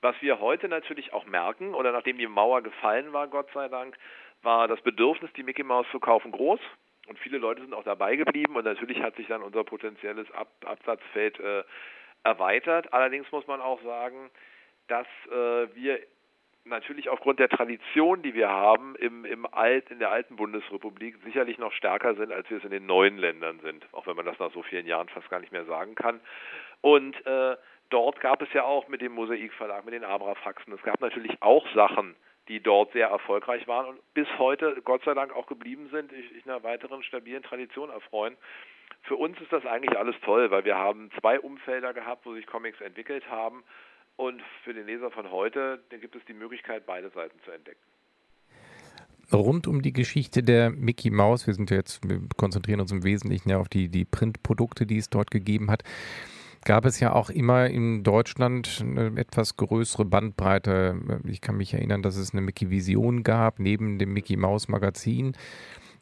Was 0.00 0.16
wir 0.20 0.40
heute 0.40 0.68
natürlich 0.68 1.12
auch 1.12 1.26
merken, 1.26 1.74
oder 1.74 1.92
nachdem 1.92 2.18
die 2.18 2.26
Mauer 2.26 2.62
gefallen 2.62 3.12
war, 3.12 3.28
Gott 3.28 3.48
sei 3.54 3.68
Dank, 3.68 3.96
war 4.42 4.66
das 4.66 4.80
Bedürfnis, 4.80 5.32
die 5.34 5.44
Mickey 5.44 5.62
Mouse 5.62 5.86
zu 5.92 6.00
kaufen, 6.00 6.32
groß. 6.32 6.58
Und 7.08 7.18
viele 7.18 7.38
Leute 7.38 7.62
sind 7.62 7.74
auch 7.74 7.84
dabei 7.84 8.16
geblieben 8.16 8.56
und 8.56 8.64
natürlich 8.64 9.00
hat 9.02 9.16
sich 9.16 9.28
dann 9.28 9.42
unser 9.42 9.64
potenzielles 9.64 10.30
Ab 10.32 10.48
Absatzfeld 10.64 11.38
äh, 11.40 11.62
erweitert. 12.24 12.92
Allerdings 12.92 13.30
muss 13.32 13.46
man 13.46 13.60
auch 13.60 13.80
sagen, 13.82 14.30
dass 14.88 15.06
äh, 15.30 15.74
wir 15.74 16.00
natürlich 16.64 17.08
aufgrund 17.08 17.38
der 17.38 17.48
Tradition, 17.48 18.22
die 18.22 18.34
wir 18.34 18.48
haben 18.48 18.94
im, 18.96 19.24
im 19.24 19.46
Alt, 19.52 19.90
in 19.90 19.98
der 19.98 20.10
alten 20.10 20.36
Bundesrepublik, 20.36 21.16
sicherlich 21.24 21.58
noch 21.58 21.72
stärker 21.72 22.14
sind, 22.14 22.32
als 22.32 22.48
wir 22.50 22.58
es 22.58 22.64
in 22.64 22.70
den 22.70 22.86
neuen 22.86 23.18
Ländern 23.18 23.58
sind, 23.60 23.86
auch 23.92 24.06
wenn 24.06 24.16
man 24.16 24.26
das 24.26 24.38
nach 24.38 24.52
so 24.52 24.62
vielen 24.62 24.86
Jahren 24.86 25.08
fast 25.08 25.28
gar 25.28 25.40
nicht 25.40 25.52
mehr 25.52 25.64
sagen 25.64 25.94
kann. 25.94 26.20
Und 26.80 27.14
äh, 27.26 27.56
dort 27.90 28.20
gab 28.20 28.42
es 28.42 28.52
ja 28.52 28.64
auch 28.64 28.88
mit 28.88 29.00
dem 29.00 29.12
Mosaikverlag, 29.12 29.84
mit 29.84 29.94
den 29.94 30.04
Abrafaxen, 30.04 30.72
es 30.72 30.82
gab 30.82 31.00
natürlich 31.00 31.36
auch 31.40 31.66
Sachen, 31.74 32.14
die 32.48 32.60
dort 32.60 32.92
sehr 32.92 33.08
erfolgreich 33.08 33.68
waren 33.68 33.86
und 33.86 34.14
bis 34.14 34.26
heute 34.38 34.80
Gott 34.82 35.02
sei 35.04 35.14
Dank 35.14 35.34
auch 35.34 35.46
geblieben 35.46 35.88
sind, 35.92 36.12
ich, 36.12 36.44
einer 36.44 36.62
weiteren 36.62 37.02
stabilen 37.02 37.42
Tradition 37.42 37.90
erfreuen. 37.90 38.36
Für 39.02 39.16
uns 39.16 39.40
ist 39.40 39.52
das 39.52 39.64
eigentlich 39.64 39.96
alles 39.96 40.16
toll, 40.24 40.50
weil 40.50 40.64
wir 40.64 40.76
haben 40.76 41.10
zwei 41.20 41.38
Umfelder 41.40 41.92
gehabt, 41.92 42.26
wo 42.26 42.34
sich 42.34 42.46
Comics 42.46 42.80
entwickelt 42.80 43.28
haben 43.28 43.62
und 44.16 44.42
für 44.64 44.74
den 44.74 44.86
Leser 44.86 45.10
von 45.10 45.30
heute, 45.30 45.82
da 45.90 45.96
gibt 45.96 46.16
es 46.16 46.24
die 46.26 46.34
Möglichkeit, 46.34 46.86
beide 46.86 47.10
Seiten 47.10 47.38
zu 47.44 47.50
entdecken 47.50 47.80
rund 49.32 49.66
um 49.66 49.82
die 49.82 49.92
Geschichte 49.92 50.42
der 50.42 50.70
Mickey 50.70 51.10
Mouse, 51.10 51.46
wir 51.46 51.54
sind 51.54 51.70
ja 51.70 51.76
jetzt, 51.76 52.06
wir 52.08 52.20
konzentrieren 52.36 52.80
uns 52.80 52.92
im 52.92 53.04
Wesentlichen 53.04 53.50
ja 53.50 53.58
auf 53.58 53.68
die, 53.68 53.88
die 53.88 54.04
Printprodukte, 54.04 54.86
die 54.86 54.98
es 54.98 55.10
dort 55.10 55.30
gegeben 55.30 55.70
hat, 55.70 55.82
gab 56.64 56.84
es 56.84 57.00
ja 57.00 57.12
auch 57.12 57.30
immer 57.30 57.66
in 57.66 58.02
Deutschland 58.02 58.80
eine 58.80 59.18
etwas 59.18 59.56
größere 59.56 60.04
Bandbreite. 60.04 61.20
Ich 61.26 61.40
kann 61.40 61.56
mich 61.56 61.74
erinnern, 61.74 62.02
dass 62.02 62.16
es 62.16 62.32
eine 62.32 62.40
Mickey 62.40 62.70
Vision 62.70 63.24
gab, 63.24 63.58
neben 63.58 63.98
dem 63.98 64.12
Mickey 64.12 64.36
Mouse 64.36 64.68
Magazin, 64.68 65.32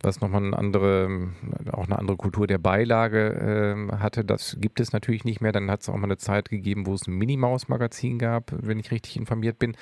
was 0.03 0.21
nochmal 0.21 0.45
eine 0.45 0.57
andere, 0.57 1.29
auch 1.73 1.85
eine 1.85 1.99
andere 1.99 2.17
Kultur 2.17 2.47
der 2.47 2.59
Beilage 2.59 3.89
äh, 3.91 3.97
hatte. 3.99 4.25
Das 4.25 4.57
gibt 4.61 4.81
es 4.81 4.93
natürlich 4.93 5.25
nicht 5.25 5.41
mehr. 5.41 5.53
Dann 5.53 5.71
hat 5.71 5.83
es 5.83 5.89
auch 5.89 5.97
mal 5.97 6.05
eine 6.05 6.17
Zeit 6.17 6.49
gegeben, 6.49 6.87
wo 6.87 6.95
es 6.95 7.07
ein 7.07 7.15
Minnie 7.15 7.37
Maus 7.37 7.69
Magazin 7.69 8.19
gab, 8.19 8.53
wenn 8.53 8.79
ich 8.79 8.91
richtig 8.91 9.17
informiert 9.17 9.59
bin. 9.59 9.77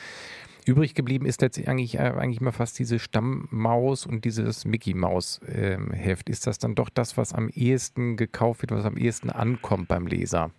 Übrig 0.67 0.95
geblieben 0.95 1.25
ist 1.25 1.41
letztlich 1.41 1.69
eigentlich, 1.69 1.95
äh, 1.95 2.13
eigentlich 2.19 2.41
mal 2.41 2.53
fast 2.53 2.79
diese 2.79 2.99
Stammmaus 2.99 4.05
und 4.07 4.25
dieses 4.25 4.65
Mickey 4.65 4.93
Maus 4.93 5.41
äh, 5.43 5.79
Heft. 5.93 6.29
Ist 6.29 6.47
das 6.47 6.59
dann 6.59 6.75
doch 6.75 6.91
das, 6.91 7.17
was 7.17 7.33
am 7.33 7.49
ehesten 7.49 8.17
gekauft 8.17 8.63
wird, 8.63 8.73
was 8.73 8.85
am 8.85 8.97
ehesten 8.97 9.31
ankommt 9.31 9.89
beim 9.89 10.07
Leser? 10.07 10.51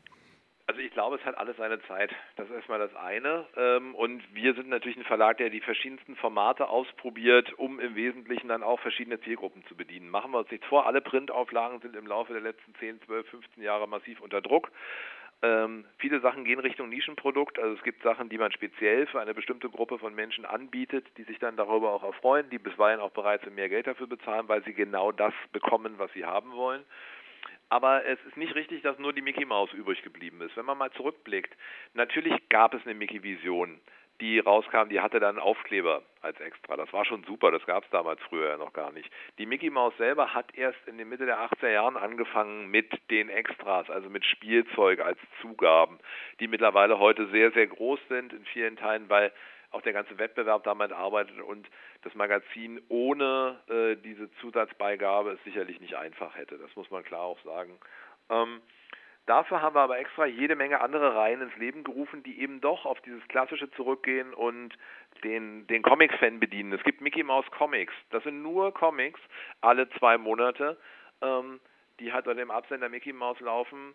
Also 0.70 0.82
ich 0.82 0.92
glaube, 0.92 1.16
es 1.16 1.26
hat 1.26 1.36
alles 1.36 1.58
seine 1.58 1.82
Zeit. 1.88 2.12
Das 2.36 2.48
ist 2.48 2.54
erstmal 2.54 2.78
das 2.78 2.96
eine. 2.96 3.48
Ähm, 3.58 3.96
und 3.96 4.22
wir 4.36 4.54
sind 4.54 4.70
natürlich 4.70 4.98
ein 4.98 5.04
Verlag, 5.04 5.38
der 5.38 5.50
die 5.50 5.62
verschiedensten 5.62 6.16
Formate 6.16 6.70
ausprobiert, 6.70 7.52
um 7.58 7.80
im 7.80 7.96
Wesentlichen 7.96 8.50
dann 8.50 8.62
auch 8.62 8.80
verschiedene 8.80 9.20
Zielgruppen 9.20 9.66
zu 9.66 9.76
bedienen. 9.76 10.12
Machen 10.12 10.30
wir 10.30 10.38
uns 10.38 10.52
nichts 10.52 10.68
vor, 10.68 10.86
alle 10.86 11.02
Printauflagen 11.02 11.80
sind 11.80 11.96
im 11.96 12.06
Laufe 12.06 12.34
der 12.34 12.44
letzten 12.44 12.76
10, 12.76 13.02
12, 13.02 13.28
15 13.30 13.64
Jahre 13.64 13.88
massiv 13.88 14.22
unter 14.22 14.42
Druck. 14.42 14.70
Ähm, 15.42 15.86
viele 15.98 16.20
Sachen 16.20 16.46
gehen 16.46 16.60
Richtung 16.60 16.90
Nischenprodukt. 16.90 17.58
Also 17.58 17.76
es 17.76 17.82
gibt 17.82 18.04
Sachen, 18.04 18.30
die 18.30 18.38
man 18.38 18.52
speziell 18.52 19.08
für 19.08 19.20
eine 19.20 19.34
bestimmte 19.34 19.70
Gruppe 19.70 19.98
von 19.98 20.14
Menschen 20.14 20.46
anbietet, 20.46 21.08
die 21.18 21.24
sich 21.24 21.40
dann 21.40 21.58
darüber 21.58 21.94
auch 21.94 22.04
erfreuen, 22.04 22.48
die 22.52 22.60
bisweilen 22.60 23.00
auch 23.00 23.10
bereit 23.10 23.42
sind, 23.42 23.56
mehr 23.56 23.70
Geld 23.70 23.88
dafür 23.88 24.06
bezahlen, 24.06 24.48
weil 24.48 24.64
sie 24.66 24.74
genau 24.76 25.12
das 25.12 25.34
bekommen, 25.52 25.96
was 25.98 26.14
sie 26.14 26.26
haben 26.26 26.52
wollen. 26.52 26.84
Aber 27.70 28.06
es 28.06 28.20
ist 28.26 28.38
nicht 28.38 28.56
richtig, 28.56 28.82
dass 28.82 28.98
nur 28.98 29.14
die 29.14 29.22
Mickey 29.22 29.46
Mouse 29.46 29.72
übrig 29.74 30.02
geblieben 30.02 30.42
ist. 30.42 30.58
Wenn 30.58 30.66
man 30.66 30.78
mal 30.78 30.92
zurückblickt, 30.92 31.56
natürlich 31.94 32.34
gab 32.50 32.74
es 32.74 32.84
eine 32.84 32.96
Mickey 32.96 33.24
Vision 33.24 33.80
die 34.22 34.40
rauskam, 34.40 34.90
die 34.90 35.00
hatte 35.00 35.20
dann 35.20 35.40
Aufkleber 35.40 36.04
als 36.22 36.40
extra. 36.42 36.76
Das 36.76 36.92
war 36.92 37.06
schon 37.06 37.24
super, 37.24 37.52
das 37.52 37.66
gab 37.66 37.86
es 37.86 37.90
damals 37.90 38.20
früher 38.24 38.50
ja 38.50 38.58
noch 38.58 38.74
gar 38.74 38.92
nicht. 38.92 39.10
Die 39.38 39.46
Mickey 39.46 39.70
Mouse 39.70 39.96
selber 39.98 40.34
hat 40.34 40.54
erst 40.56 40.80
in 40.88 40.98
den 40.98 41.08
Mitte 41.08 41.26
der 41.26 41.40
80er 41.40 41.70
Jahren 41.70 41.96
angefangen 41.96 42.70
mit 42.70 42.92
den 43.10 43.30
Extras, 43.30 43.90
also 43.90 44.10
mit 44.10 44.26
Spielzeug 44.26 45.00
als 45.00 45.20
Zugaben, 45.42 46.00
die 46.40 46.48
mittlerweile 46.48 47.00
heute 47.00 47.28
sehr, 47.28 47.52
sehr 47.52 47.68
groß 47.68 48.00
sind 48.10 48.34
in 48.34 48.46
vielen 48.46 48.76
Teilen, 48.76 49.10
weil 49.10 49.32
auch 49.72 49.82
der 49.82 49.94
ganze 49.94 50.18
Wettbewerb 50.18 50.64
damit 50.64 50.92
arbeitet 50.92 51.40
und 51.42 51.68
das 52.02 52.16
Magazin 52.16 52.82
ohne 52.90 53.60
äh, 53.68 53.96
diese 53.96 54.32
Zusatzbeigabe 54.42 55.32
es 55.32 55.44
sicherlich 55.44 55.80
nicht 55.80 55.96
einfach 55.96 56.36
hätte. 56.36 56.58
Das 56.58 56.76
muss 56.76 56.90
man 56.90 57.04
klar 57.04 57.22
auch 57.22 57.40
sagen. 57.44 57.80
Ähm, 58.30 58.62
Dafür 59.30 59.62
haben 59.62 59.76
wir 59.76 59.82
aber 59.82 60.00
extra 60.00 60.26
jede 60.26 60.56
Menge 60.56 60.82
andere 60.82 61.14
Reihen 61.14 61.44
ins 61.44 61.56
Leben 61.56 61.84
gerufen, 61.84 62.24
die 62.24 62.42
eben 62.42 62.62
doch 62.62 62.88
auf 62.88 63.00
dieses 63.02 63.22
Klassische 63.28 63.70
zurückgehen 63.74 64.34
und 64.34 64.76
den, 65.24 65.68
den 65.68 65.84
Comic-Fan 65.84 66.40
bedienen. 66.40 66.74
Es 66.74 66.82
gibt 66.82 67.00
Mickey 67.00 67.22
Mouse 67.22 67.46
Comics. 67.52 67.94
Das 68.10 68.24
sind 68.24 68.42
nur 68.42 68.74
Comics, 68.74 69.20
alle 69.62 69.88
zwei 70.00 70.18
Monate, 70.18 70.78
ähm, 71.22 71.60
die 72.00 72.12
halt 72.12 72.26
unter 72.26 72.42
dem 72.42 72.50
Absender 72.50 72.90
Mickey 72.90 73.14
Mouse 73.14 73.40
laufen, 73.40 73.94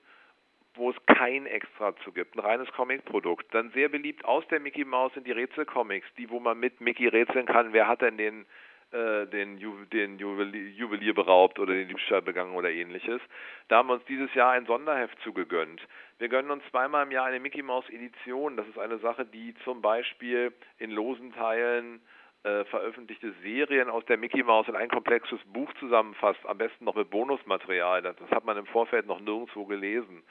wo 0.75 0.91
es 0.91 0.97
kein 1.07 1.47
Extra 1.47 1.95
zu 1.99 2.13
gibt. 2.13 2.37
Ein 2.37 2.41
reines 2.41 2.73
Comic-Produkt. 2.73 3.53
Dann 3.55 3.71
sehr 3.71 3.89
beliebt 3.89 4.25
aus 4.25 4.47
der 4.49 4.61
Mickey 4.61 4.85
Mouse 4.85 5.15
sind 5.15 5.27
die 5.27 5.33
Rätsel-Comics, 5.33 6.07
die, 6.19 6.31
wo 6.31 6.41
man 6.41 6.59
mit 6.59 6.81
Mickey 6.81 7.09
rätseln 7.09 7.47
kann, 7.47 7.73
wer 7.73 7.89
hat 7.89 8.03
denn 8.03 8.17
den 8.17 8.47
äh, 8.95 9.27
den, 9.27 9.59
Ju 9.59 9.85
den 9.87 10.19
Juwelier, 10.19 10.69
Juwelier 10.71 11.15
beraubt 11.15 11.59
oder 11.59 11.75
den 11.75 11.89
Diebstahl 11.89 12.23
begangen 12.23 12.55
oder 12.55 12.71
ähnliches. 12.71 13.21
Da 13.67 13.79
haben 13.79 13.89
wir 13.89 13.95
uns 13.95 14.05
dieses 14.05 14.33
Jahr 14.35 14.53
ein 14.53 14.67
Sonderheft 14.67 15.19
zugegönnt. 15.25 15.81
Wir 16.19 16.29
gönnen 16.29 16.53
uns 16.53 16.63
zweimal 16.71 17.05
im 17.05 17.11
Jahr 17.11 17.27
eine 17.27 17.41
Mickey 17.41 17.63
Mouse 17.63 17.89
Edition. 17.91 18.57
Das 18.57 18.69
ist 18.69 18.79
eine 18.79 18.99
Sache, 18.99 19.25
die 19.25 19.55
zum 19.65 19.83
Beispiel 19.83 20.53
in 20.79 20.93
losen 20.93 21.33
Teilen 21.33 22.03
äh, 22.45 22.65
veröffentlichte 22.67 23.33
Serien 23.43 23.91
aus 23.91 24.05
der 24.05 24.17
Mickey 24.17 24.45
Mouse 24.45 24.69
in 24.69 24.77
ein 24.77 24.91
komplexes 24.91 25.41
Buch 25.47 25.73
zusammenfasst, 25.81 26.47
am 26.47 26.59
besten 26.59 26.85
noch 26.85 26.95
mit 26.95 27.11
Bonusmaterial. 27.11 28.03
Das 28.03 28.31
hat 28.31 28.45
man 28.45 28.57
im 28.57 28.67
Vorfeld 28.67 29.07
noch 29.07 29.19
nirgendwo 29.19 29.65
gelesen. 29.65 30.23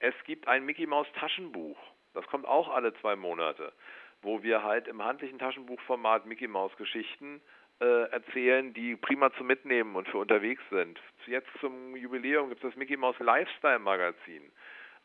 Es 0.00 0.14
gibt 0.24 0.46
ein 0.46 0.64
Mickey 0.64 0.86
Mouse 0.86 1.10
Taschenbuch. 1.14 1.78
Das 2.14 2.26
kommt 2.26 2.46
auch 2.46 2.68
alle 2.74 2.94
zwei 2.94 3.16
Monate, 3.16 3.72
wo 4.22 4.42
wir 4.42 4.62
halt 4.62 4.88
im 4.88 5.04
handlichen 5.04 5.38
Taschenbuchformat 5.38 6.26
Mickey 6.26 6.46
Mouse 6.46 6.76
Geschichten 6.76 7.40
äh, 7.80 8.10
erzählen, 8.10 8.72
die 8.74 8.96
prima 8.96 9.32
zu 9.34 9.44
mitnehmen 9.44 9.96
und 9.96 10.08
für 10.08 10.18
unterwegs 10.18 10.62
sind. 10.70 11.00
Jetzt 11.26 11.48
zum 11.60 11.96
Jubiläum 11.96 12.48
gibt 12.48 12.62
es 12.62 12.70
das 12.70 12.76
Mickey 12.76 12.96
Mouse 12.96 13.18
Lifestyle 13.18 13.78
Magazin. 13.78 14.50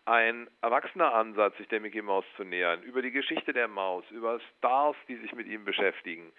Ein 0.06 0.50
erwachsener 0.62 1.14
Ansatz, 1.14 1.58
sich 1.58 1.68
der 1.70 1.80
Mickey 1.80 2.02
Mouse 2.02 2.26
zu 2.36 2.44
nähern, 2.44 2.84
über 2.84 3.02
die 3.02 3.12
Geschichte 3.12 3.54
der 3.54 3.68
Maus, 3.68 4.04
über 4.12 4.40
Stars, 4.58 4.98
die 5.08 5.16
sich 5.16 5.34
mit 5.34 5.48
ihm 5.48 5.66
beschäftigen, 5.66 6.34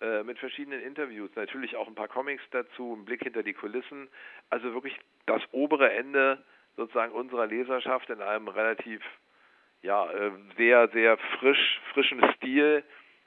äh, 0.00 0.22
mit 0.22 0.38
verschiedenen 0.38 0.82
Interviews, 0.82 1.30
natürlich 1.34 1.76
auch 1.76 1.88
ein 1.88 1.94
paar 1.94 2.08
Comics 2.08 2.42
dazu, 2.50 2.94
ein 2.94 3.04
Blick 3.04 3.22
hinter 3.22 3.42
die 3.42 3.54
Kulissen. 3.54 4.08
Also 4.50 4.74
wirklich 4.74 4.98
das 5.24 5.42
obere 5.52 5.90
Ende 5.92 6.44
sozusagen 6.76 7.12
unserer 7.12 7.46
Leserschaft 7.46 8.10
in 8.10 8.22
einem 8.22 8.48
relativ 8.48 9.02
ja, 9.82 10.10
äh, 10.10 10.32
sehr, 10.56 10.88
sehr 10.88 11.18
frisch, 11.38 11.80
frischen 11.92 12.22
Stil 12.34 12.84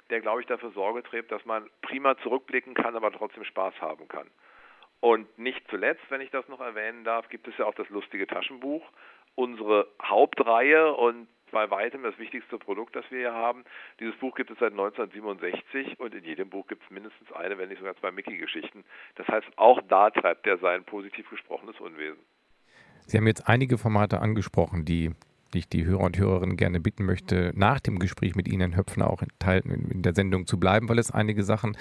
der, 0.09 0.21
glaube 0.21 0.41
ich, 0.41 0.47
dafür 0.47 0.71
Sorge 0.71 1.03
trägt, 1.03 1.31
dass 1.31 1.45
man 1.45 1.69
prima 1.81 2.17
zurückblicken 2.17 2.73
kann, 2.73 2.95
aber 2.95 3.11
trotzdem 3.11 3.43
Spaß 3.43 3.79
haben 3.79 4.07
kann. 4.07 4.27
Und 5.01 5.37
nicht 5.37 5.61
zuletzt, 5.69 6.03
wenn 6.09 6.21
ich 6.21 6.31
das 6.31 6.47
noch 6.49 6.59
erwähnen 6.59 7.03
darf, 7.03 7.29
gibt 7.29 7.47
es 7.47 7.57
ja 7.57 7.65
auch 7.65 7.75
das 7.75 7.89
lustige 7.89 8.27
Taschenbuch, 8.27 8.85
unsere 9.35 9.87
Hauptreihe 10.01 10.93
und 10.93 11.27
bei 11.51 11.69
weitem 11.71 12.03
das 12.03 12.17
wichtigste 12.19 12.59
Produkt, 12.59 12.95
das 12.95 13.09
wir 13.09 13.19
hier 13.19 13.33
haben. 13.33 13.63
Dieses 13.99 14.15
Buch 14.17 14.35
gibt 14.35 14.51
es 14.51 14.59
seit 14.59 14.71
1967 14.71 15.99
und 15.99 16.13
in 16.13 16.23
jedem 16.23 16.49
Buch 16.49 16.67
gibt 16.67 16.83
es 16.83 16.91
mindestens 16.91 17.31
eine, 17.31 17.57
wenn 17.57 17.69
nicht 17.69 17.79
sogar 17.79 17.95
zwei 17.95 18.11
Mickey-Geschichten. 18.11 18.83
Das 19.15 19.27
heißt, 19.27 19.47
auch 19.55 19.81
da 19.87 20.09
treibt 20.11 20.45
er 20.45 20.57
sein 20.57 20.83
positiv 20.83 21.29
gesprochenes 21.29 21.79
Unwesen. 21.79 22.19
Sie 23.09 23.17
haben 23.17 23.25
jetzt 23.25 23.47
einige 23.47 23.79
Formate 23.79 24.19
angesprochen, 24.21 24.85
die 24.85 25.09
ich 25.55 25.67
die 25.67 25.83
Hörer 25.83 26.01
und 26.01 26.19
Hörerinnen 26.19 26.57
gerne 26.57 26.79
bitten 26.79 27.05
möchte, 27.05 27.51
nach 27.55 27.79
dem 27.79 27.97
Gespräch 27.97 28.35
mit 28.35 28.47
Ihnen, 28.47 28.73
Herr 28.73 28.81
Höpfner, 28.81 29.09
auch 29.09 29.23
in 29.23 30.03
der 30.03 30.13
Sendung 30.13 30.45
zu 30.45 30.59
bleiben, 30.59 30.87
weil 30.89 30.99
es 30.99 31.09
einige 31.09 31.43
Sachen 31.43 31.75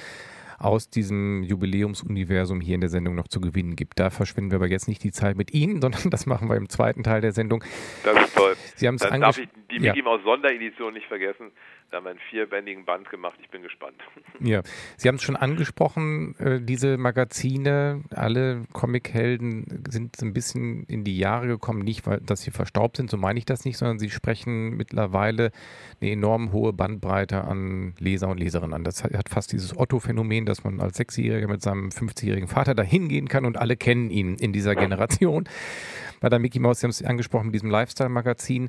aus 0.58 0.88
diesem 0.88 1.42
Jubiläumsuniversum 1.42 2.62
hier 2.62 2.76
in 2.76 2.80
der 2.80 2.88
Sendung 2.88 3.14
noch 3.14 3.28
zu 3.28 3.42
gewinnen 3.42 3.76
gibt. 3.76 4.00
Da 4.00 4.08
verschwinden 4.08 4.52
wir 4.52 4.56
aber 4.56 4.68
jetzt 4.68 4.88
nicht 4.88 5.04
die 5.04 5.12
Zeit 5.12 5.36
mit 5.36 5.52
Ihnen, 5.52 5.80
sondern 5.82 6.08
das 6.08 6.24
machen 6.24 6.48
wir 6.48 6.56
im 6.56 6.70
zweiten 6.70 7.02
Teil 7.02 7.20
der 7.20 7.32
Sendung. 7.32 7.62
Das 8.04 8.16
ist 8.24 8.34
toll. 8.34 8.47
Sie 8.78 8.86
haben 8.86 8.94
es 8.94 9.02
Dann 9.02 9.20
darf 9.20 9.38
ich 9.38 9.48
die 9.72 9.80
Mickey 9.80 10.02
Maus 10.02 10.22
Sonderedition 10.22 10.94
nicht 10.94 11.06
vergessen. 11.06 11.50
Da 11.90 11.96
haben 11.96 12.04
wir 12.04 12.10
einen 12.10 12.20
vierbändigen 12.30 12.84
Band 12.84 13.10
gemacht. 13.10 13.38
Ich 13.42 13.48
bin 13.48 13.62
gespannt. 13.62 13.96
Ja, 14.40 14.62
Sie 14.96 15.08
haben 15.08 15.16
es 15.16 15.22
schon 15.24 15.34
angesprochen, 15.34 16.36
äh, 16.38 16.60
diese 16.60 16.96
Magazine, 16.96 18.04
alle 18.14 18.66
Comichelden 18.72 19.82
sind 19.88 20.14
so 20.14 20.24
ein 20.24 20.32
bisschen 20.32 20.84
in 20.84 21.02
die 21.02 21.18
Jahre 21.18 21.48
gekommen, 21.48 21.80
nicht 21.80 22.06
weil 22.06 22.20
dass 22.20 22.42
sie 22.42 22.52
verstaubt 22.52 22.98
sind, 22.98 23.10
so 23.10 23.16
meine 23.16 23.38
ich 23.40 23.46
das 23.46 23.64
nicht, 23.64 23.78
sondern 23.78 23.98
sie 23.98 24.10
sprechen 24.10 24.76
mittlerweile 24.76 25.50
eine 26.00 26.12
enorm 26.12 26.52
hohe 26.52 26.72
Bandbreite 26.72 27.42
an 27.42 27.94
Leser 27.98 28.28
und 28.28 28.38
Leserinnen 28.38 28.74
an. 28.74 28.84
Das 28.84 29.02
hat 29.02 29.28
fast 29.28 29.50
dieses 29.50 29.76
Otto-Phänomen, 29.76 30.46
dass 30.46 30.62
man 30.62 30.80
als 30.80 30.98
Sechsjähriger 30.98 31.48
mit 31.48 31.62
seinem 31.62 31.88
50-jährigen 31.88 32.48
Vater 32.48 32.76
da 32.76 32.84
hingehen 32.84 33.26
kann 33.26 33.44
und 33.44 33.56
alle 33.56 33.76
kennen 33.76 34.10
ihn 34.10 34.36
in 34.36 34.52
dieser 34.52 34.76
Generation. 34.76 35.48
Bei 36.20 36.28
der 36.28 36.38
Mickey 36.38 36.58
Mouse, 36.58 36.80
Sie 36.80 36.84
haben 36.84 36.90
es 36.90 37.02
angesprochen, 37.02 37.46
mit 37.46 37.54
diesem 37.54 37.70
Lifestyle-Magazin, 37.70 38.68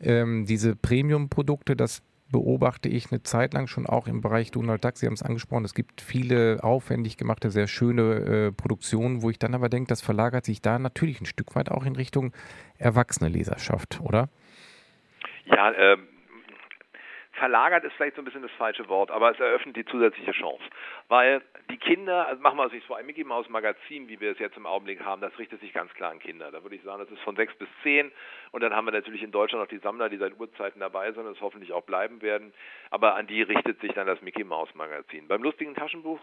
ähm, 0.00 0.46
diese 0.46 0.76
Premium-Produkte, 0.76 1.76
das 1.76 2.02
beobachte 2.32 2.88
ich 2.88 3.12
eine 3.12 3.22
Zeit 3.22 3.52
lang 3.54 3.68
schon 3.68 3.86
auch 3.86 4.08
im 4.08 4.22
Bereich 4.22 4.50
Donald 4.50 4.84
Duck. 4.84 4.96
Sie 4.96 5.06
haben 5.06 5.12
es 5.12 5.22
angesprochen, 5.22 5.64
es 5.64 5.74
gibt 5.74 6.00
viele 6.00 6.64
aufwendig 6.64 7.18
gemachte, 7.18 7.50
sehr 7.50 7.68
schöne 7.68 8.02
äh, 8.02 8.52
Produktionen, 8.52 9.22
wo 9.22 9.30
ich 9.30 9.38
dann 9.38 9.54
aber 9.54 9.68
denke, 9.68 9.88
das 9.88 10.00
verlagert 10.00 10.46
sich 10.46 10.62
da 10.62 10.78
natürlich 10.78 11.20
ein 11.20 11.26
Stück 11.26 11.54
weit 11.54 11.70
auch 11.70 11.84
in 11.84 11.94
Richtung 11.94 12.32
erwachsene 12.78 13.28
Leserschaft, 13.28 14.00
oder? 14.02 14.28
Ja, 15.44 15.72
ähm, 15.72 16.08
verlagert 17.32 17.84
ist 17.84 17.94
vielleicht 17.94 18.16
so 18.16 18.22
ein 18.22 18.24
bisschen 18.24 18.42
das 18.42 18.50
falsche 18.52 18.88
Wort, 18.88 19.10
aber 19.10 19.30
es 19.30 19.40
eröffnet 19.40 19.76
die 19.76 19.84
zusätzliche 19.84 20.32
Chance. 20.32 20.62
Weil 21.08 21.42
die 21.70 21.78
Kinder, 21.78 22.26
also 22.26 22.40
machen 22.42 22.58
wir 22.58 22.64
uns 22.64 22.72
nicht 22.72 22.86
vor, 22.86 22.98
ein 22.98 23.06
Mickey 23.06 23.24
Mouse 23.24 23.48
Magazin, 23.48 24.08
wie 24.08 24.20
wir 24.20 24.32
es 24.32 24.38
jetzt 24.38 24.56
im 24.56 24.66
Augenblick 24.66 25.04
haben, 25.04 25.22
das 25.22 25.36
richtet 25.38 25.60
sich 25.60 25.72
ganz 25.72 25.92
klar 25.94 26.10
an 26.10 26.18
Kinder. 26.18 26.50
Da 26.50 26.62
würde 26.62 26.76
ich 26.76 26.82
sagen, 26.82 27.00
das 27.00 27.10
ist 27.10 27.22
von 27.22 27.36
sechs 27.36 27.54
bis 27.54 27.68
zehn 27.82 28.12
und 28.50 28.62
dann 28.62 28.74
haben 28.74 28.86
wir 28.86 28.92
natürlich 28.92 29.22
in 29.22 29.32
Deutschland 29.32 29.62
noch 29.62 29.70
die 29.70 29.78
Sammler, 29.78 30.08
die 30.08 30.18
seit 30.18 30.38
Urzeiten 30.38 30.80
dabei 30.80 31.12
sind 31.12 31.26
und 31.26 31.32
es 31.32 31.40
hoffentlich 31.40 31.72
auch 31.72 31.84
bleiben 31.84 32.20
werden. 32.22 32.52
Aber 32.90 33.14
an 33.14 33.26
die 33.26 33.42
richtet 33.42 33.80
sich 33.80 33.92
dann 33.92 34.06
das 34.06 34.20
Mickey 34.20 34.44
Mouse 34.44 34.74
Magazin. 34.74 35.26
Beim 35.28 35.42
lustigen 35.42 35.74
Taschenbuch 35.74 36.20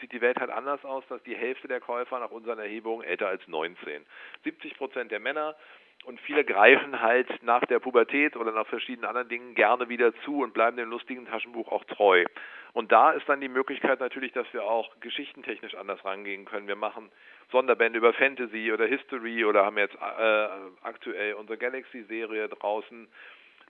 sieht 0.00 0.12
die 0.12 0.20
Welt 0.20 0.38
halt 0.38 0.50
anders 0.50 0.84
aus, 0.84 1.04
dass 1.08 1.22
die 1.24 1.36
Hälfte 1.36 1.68
der 1.68 1.80
Käufer 1.80 2.18
nach 2.20 2.30
unseren 2.30 2.58
Erhebungen 2.58 3.02
älter 3.02 3.28
als 3.28 3.46
19. 3.48 4.04
70 4.44 4.76
Prozent 4.76 5.10
der 5.10 5.20
Männer 5.20 5.56
und 6.04 6.20
viele 6.20 6.44
greifen 6.44 7.00
halt 7.00 7.28
nach 7.42 7.64
der 7.66 7.78
Pubertät 7.78 8.36
oder 8.36 8.52
nach 8.52 8.66
verschiedenen 8.66 9.08
anderen 9.08 9.28
Dingen 9.28 9.54
gerne 9.54 9.88
wieder 9.88 10.14
zu 10.24 10.42
und 10.42 10.52
bleiben 10.52 10.76
dem 10.76 10.90
lustigen 10.90 11.26
Taschenbuch 11.26 11.70
auch 11.72 11.84
treu. 11.84 12.24
Und 12.72 12.90
da 12.90 13.12
ist 13.12 13.28
dann 13.28 13.40
die 13.40 13.48
Möglichkeit 13.48 14.00
natürlich, 14.00 14.32
dass 14.32 14.52
wir 14.52 14.64
auch 14.64 14.98
geschichtentechnisch 15.00 15.74
anders 15.76 16.04
rangehen 16.04 16.44
können. 16.44 16.66
Wir 16.66 16.76
machen 16.76 17.10
Sonderbände 17.52 17.98
über 17.98 18.12
Fantasy 18.12 18.72
oder 18.72 18.86
History 18.86 19.44
oder 19.44 19.64
haben 19.64 19.78
jetzt 19.78 19.94
äh, 19.94 20.48
aktuell 20.82 21.34
unsere 21.34 21.56
Galaxy-Serie 21.56 22.48
draußen. 22.48 23.08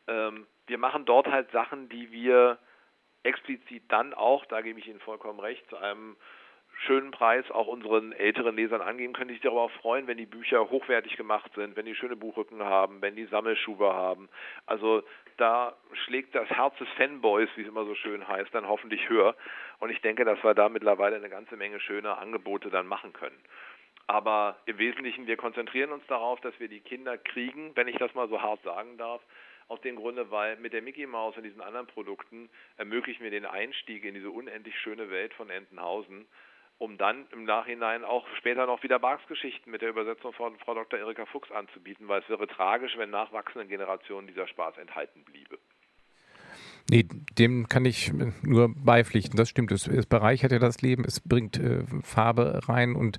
Ähm, 0.09 0.47
wir 0.67 0.79
machen 0.79 1.05
dort 1.05 1.27
halt 1.27 1.51
Sachen, 1.51 1.89
die 1.91 2.11
wir 2.13 2.59
explizit 3.25 3.83
dann 3.89 4.15
auch, 4.15 4.45
da 4.47 4.61
gebe 4.63 4.79
ich 4.79 4.89
Ihnen 4.89 5.01
vollkommen 5.01 5.41
recht, 5.41 5.69
zu 5.69 5.77
einem 5.77 6.17
schönen 6.87 7.11
Preis 7.11 7.51
auch 7.51 7.67
unseren 7.67 8.13
älteren 8.13 8.57
Lesern 8.57 8.81
angeben 8.81 9.13
können, 9.13 9.29
die 9.29 9.35
sich 9.35 9.43
darüber 9.43 9.63
auch 9.63 9.71
freuen, 9.73 10.07
wenn 10.07 10.17
die 10.17 10.27
Bücher 10.27 10.71
hochwertig 10.71 11.17
gemacht 11.17 11.51
sind, 11.55 11.77
wenn 11.77 11.87
die 11.87 11.95
schöne 11.95 12.17
Buchrücken 12.17 12.63
haben, 12.63 13.01
wenn 13.03 13.17
die 13.17 13.27
Sammelschuhe 13.27 13.93
haben. 13.93 14.29
Also 14.67 15.03
da 15.37 15.75
schlägt 16.05 16.35
das 16.35 16.49
Herz 16.49 16.77
des 16.79 16.89
Fanboys, 16.97 17.49
wie 17.57 17.63
es 17.63 17.69
immer 17.69 17.85
so 17.85 17.95
schön 17.95 18.27
heißt, 18.27 18.55
dann 18.55 18.69
hoffentlich 18.69 19.09
höher. 19.09 19.35
Und 19.81 19.91
ich 19.91 20.01
denke, 20.01 20.25
dass 20.25 20.43
wir 20.45 20.55
da 20.55 20.69
mittlerweile 20.69 21.17
eine 21.17 21.29
ganze 21.29 21.57
Menge 21.57 21.81
schöner 21.81 22.19
Angebote 22.19 22.71
dann 22.71 22.87
machen 22.87 23.13
können. 23.13 23.39
Aber 24.07 24.57
im 24.67 24.79
Wesentlichen, 24.79 25.27
wir 25.27 25.37
konzentrieren 25.37 25.91
uns 25.91 26.07
darauf, 26.07 26.41
dass 26.41 26.59
wir 26.61 26.69
die 26.69 26.81
Kinder 26.81 27.17
kriegen, 27.17 27.73
wenn 27.75 27.89
ich 27.89 27.97
das 27.97 28.15
mal 28.15 28.29
so 28.29 28.43
hart 28.43 28.63
sagen 28.63 28.99
darf, 28.99 29.23
aus 29.69 29.81
dem 29.81 29.97
Grunde, 29.97 30.31
weil 30.31 30.57
mit 30.57 30.75
der 30.75 30.83
Mickey 30.83 31.07
Mouse 31.07 31.37
und 31.39 31.43
diesen 31.43 31.63
anderen 31.63 31.87
Produkten 31.87 32.51
ermöglichen 32.77 33.25
wir 33.25 33.31
den 33.31 33.47
Einstieg 33.47 34.05
in 34.05 34.15
diese 34.15 34.31
unendlich 34.31 34.79
schöne 34.79 35.11
Welt 35.11 35.33
von 35.33 35.49
Entenhausen 35.49 36.27
um 36.85 36.99
dann 36.99 37.27
im 37.33 37.45
Nachhinein 37.45 38.05
auch 38.05 38.27
später 38.37 38.67
noch 38.67 38.83
wieder 38.83 38.99
Barks-Geschichten 38.99 39.71
mit 39.71 39.81
der 39.81 39.89
Übersetzung 39.89 40.35
von 40.35 40.59
Frau 40.59 40.75
Dr. 40.75 40.99
Erika 40.99 41.25
Fuchs 41.25 41.51
anzubieten, 41.51 42.09
weil 42.09 42.21
es 42.21 42.29
wäre 42.29 42.47
tragisch, 42.47 42.93
wenn 42.99 43.09
nachwachsenden 43.09 43.71
Generationen 43.71 44.27
dieser 44.27 44.47
Spaß 44.47 44.77
enthalten 44.77 45.25
bliebe. 45.25 45.59
Nee, 46.91 47.07
dem 47.39 47.69
kann 47.69 47.87
ich 47.87 48.13
nur 48.43 48.75
beipflichten. 48.77 49.39
Das 49.39 49.49
stimmt. 49.49 49.73
Es, 49.73 49.87
es 49.87 50.05
bereichert 50.05 50.53
ja 50.53 50.59
das 50.59 50.83
Leben, 50.83 51.05
es 51.07 51.21
bringt 51.21 51.59
äh, 51.59 51.85
Farbe 52.03 52.61
rein 52.69 52.95
und 52.95 53.17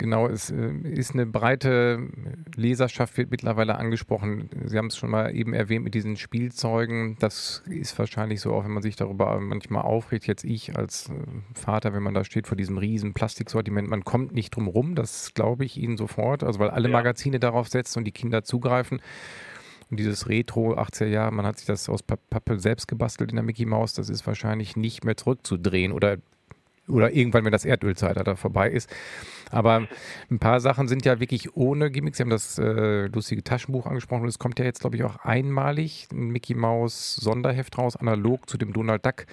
Genau, 0.00 0.28
es 0.28 0.48
äh, 0.48 0.70
ist 0.82 1.12
eine 1.12 1.26
breite 1.26 2.08
Leserschaft, 2.56 3.18
wird 3.18 3.30
mittlerweile 3.30 3.76
angesprochen. 3.76 4.48
Sie 4.64 4.78
haben 4.78 4.86
es 4.86 4.96
schon 4.96 5.10
mal 5.10 5.36
eben 5.36 5.52
erwähnt 5.52 5.84
mit 5.84 5.92
diesen 5.92 6.16
Spielzeugen. 6.16 7.18
Das 7.20 7.62
ist 7.68 7.98
wahrscheinlich 7.98 8.40
so, 8.40 8.54
auch 8.54 8.64
wenn 8.64 8.70
man 8.70 8.82
sich 8.82 8.96
darüber 8.96 9.38
manchmal 9.40 9.82
aufregt. 9.82 10.26
Jetzt 10.26 10.44
ich 10.44 10.74
als 10.74 11.10
äh, 11.10 11.12
Vater, 11.52 11.92
wenn 11.92 12.02
man 12.02 12.14
da 12.14 12.24
steht 12.24 12.46
vor 12.46 12.56
diesem 12.56 12.78
riesen 12.78 13.12
Plastiksortiment, 13.12 13.90
man 13.90 14.02
kommt 14.02 14.32
nicht 14.32 14.56
drum 14.56 14.68
rum, 14.68 14.94
das 14.94 15.34
glaube 15.34 15.66
ich 15.66 15.76
Ihnen 15.76 15.98
sofort. 15.98 16.44
Also 16.44 16.60
weil 16.60 16.70
alle 16.70 16.88
ja. 16.88 16.96
Magazine 16.96 17.38
darauf 17.38 17.68
setzen 17.68 17.98
und 17.98 18.06
die 18.06 18.12
Kinder 18.12 18.42
zugreifen. 18.42 19.02
Und 19.90 20.00
dieses 20.00 20.30
Retro 20.30 20.78
80er 20.78 21.08
Jahre, 21.08 21.32
man 21.32 21.44
hat 21.44 21.58
sich 21.58 21.66
das 21.66 21.90
aus 21.90 22.02
Pappe 22.02 22.58
selbst 22.58 22.88
gebastelt 22.88 23.32
in 23.32 23.36
der 23.36 23.44
Mickey 23.44 23.66
Maus, 23.66 23.92
das 23.92 24.08
ist 24.08 24.26
wahrscheinlich 24.26 24.76
nicht 24.76 25.04
mehr 25.04 25.18
zurückzudrehen 25.18 25.92
oder 25.92 26.16
oder 26.90 27.12
irgendwann, 27.12 27.44
wenn 27.44 27.52
das 27.52 27.64
Erdölzeitalter 27.64 28.36
vorbei 28.36 28.70
ist. 28.70 28.90
Aber 29.50 29.88
ein 30.30 30.38
paar 30.38 30.60
Sachen 30.60 30.88
sind 30.88 31.04
ja 31.04 31.18
wirklich 31.20 31.56
ohne 31.56 31.90
Gimmicks. 31.90 32.18
Sie 32.18 32.22
haben 32.22 32.30
das 32.30 32.58
äh, 32.58 33.06
lustige 33.06 33.42
Taschenbuch 33.42 33.86
angesprochen 33.86 34.22
und 34.22 34.28
es 34.28 34.38
kommt 34.38 34.58
ja 34.58 34.64
jetzt, 34.64 34.80
glaube 34.80 34.96
ich, 34.96 35.04
auch 35.04 35.16
einmalig 35.24 36.08
ein 36.12 36.28
Mickey 36.28 36.54
Mouse 36.54 37.16
Sonderheft 37.16 37.76
raus, 37.78 37.96
analog 37.96 38.48
zu 38.48 38.58
dem 38.58 38.72
Donald 38.72 39.04
Duck 39.04 39.26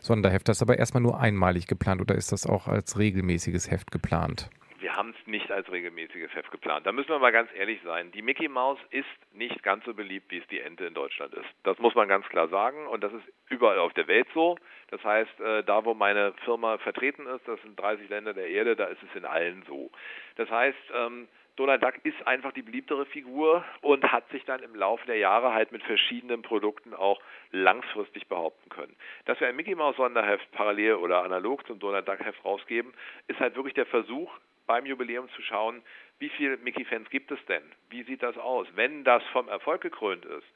Sonderheft. 0.00 0.48
Das 0.48 0.58
ist 0.58 0.62
aber 0.62 0.78
erstmal 0.78 1.02
nur 1.02 1.20
einmalig 1.20 1.66
geplant 1.66 2.00
oder 2.00 2.16
ist 2.16 2.32
das 2.32 2.46
auch 2.46 2.66
als 2.66 2.98
regelmäßiges 2.98 3.70
Heft 3.70 3.90
geplant? 3.90 4.50
Wir 4.82 4.96
haben 4.96 5.14
es 5.18 5.26
nicht 5.26 5.50
als 5.50 5.70
regelmäßiges 5.70 6.34
Heft 6.34 6.50
geplant. 6.50 6.86
Da 6.86 6.92
müssen 6.92 7.08
wir 7.08 7.18
mal 7.18 7.32
ganz 7.32 7.48
ehrlich 7.54 7.80
sein. 7.84 8.10
Die 8.12 8.20
Mickey 8.20 8.48
Maus 8.48 8.78
ist 8.90 9.06
nicht 9.32 9.62
ganz 9.62 9.84
so 9.84 9.94
beliebt, 9.94 10.30
wie 10.30 10.38
es 10.38 10.46
die 10.48 10.60
Ente 10.60 10.84
in 10.84 10.94
Deutschland 10.94 11.32
ist. 11.34 11.48
Das 11.62 11.78
muss 11.78 11.94
man 11.94 12.08
ganz 12.08 12.28
klar 12.28 12.48
sagen 12.48 12.86
und 12.88 13.02
das 13.02 13.12
ist 13.12 13.24
überall 13.48 13.78
auf 13.78 13.94
der 13.94 14.08
Welt 14.08 14.26
so. 14.34 14.58
Das 14.90 15.02
heißt, 15.04 15.40
äh, 15.40 15.62
da 15.62 15.84
wo 15.84 15.94
meine 15.94 16.34
Firma 16.44 16.78
vertreten 16.78 17.26
ist, 17.26 17.46
das 17.46 17.62
sind 17.62 17.78
30 17.80 18.08
Länder 18.08 18.34
der 18.34 18.48
Erde, 18.48 18.76
da 18.76 18.86
ist 18.86 19.02
es 19.02 19.16
in 19.16 19.24
allen 19.24 19.62
so. 19.68 19.90
Das 20.36 20.50
heißt, 20.50 20.78
ähm, 20.94 21.28
Donald 21.56 21.82
Duck 21.82 21.94
ist 22.02 22.26
einfach 22.26 22.52
die 22.52 22.62
beliebtere 22.62 23.04
Figur 23.06 23.64
und 23.82 24.10
hat 24.10 24.28
sich 24.30 24.44
dann 24.44 24.62
im 24.62 24.74
Laufe 24.74 25.06
der 25.06 25.18
Jahre 25.18 25.52
halt 25.52 25.70
mit 25.70 25.82
verschiedenen 25.82 26.40
Produkten 26.42 26.94
auch 26.94 27.20
langfristig 27.50 28.26
behaupten 28.26 28.70
können. 28.70 28.96
Dass 29.26 29.38
wir 29.38 29.48
ein 29.48 29.56
Mickey 29.56 29.74
Mouse 29.74 29.96
Sonderheft 29.96 30.50
parallel 30.52 30.94
oder 30.94 31.22
analog 31.22 31.66
zum 31.66 31.78
Donald 31.78 32.08
Duck 32.08 32.20
Heft 32.20 32.42
rausgeben, 32.44 32.94
ist 33.28 33.38
halt 33.38 33.54
wirklich 33.54 33.74
der 33.74 33.86
Versuch, 33.86 34.32
beim 34.66 34.86
Jubiläum 34.86 35.28
zu 35.30 35.42
schauen, 35.42 35.82
wie 36.18 36.28
viele 36.30 36.56
Mickey-Fans 36.58 37.10
gibt 37.10 37.30
es 37.30 37.44
denn? 37.46 37.64
Wie 37.90 38.02
sieht 38.04 38.22
das 38.22 38.36
aus? 38.38 38.66
Wenn 38.74 39.04
das 39.04 39.22
vom 39.32 39.48
Erfolg 39.48 39.80
gekrönt 39.80 40.24
ist 40.24 40.46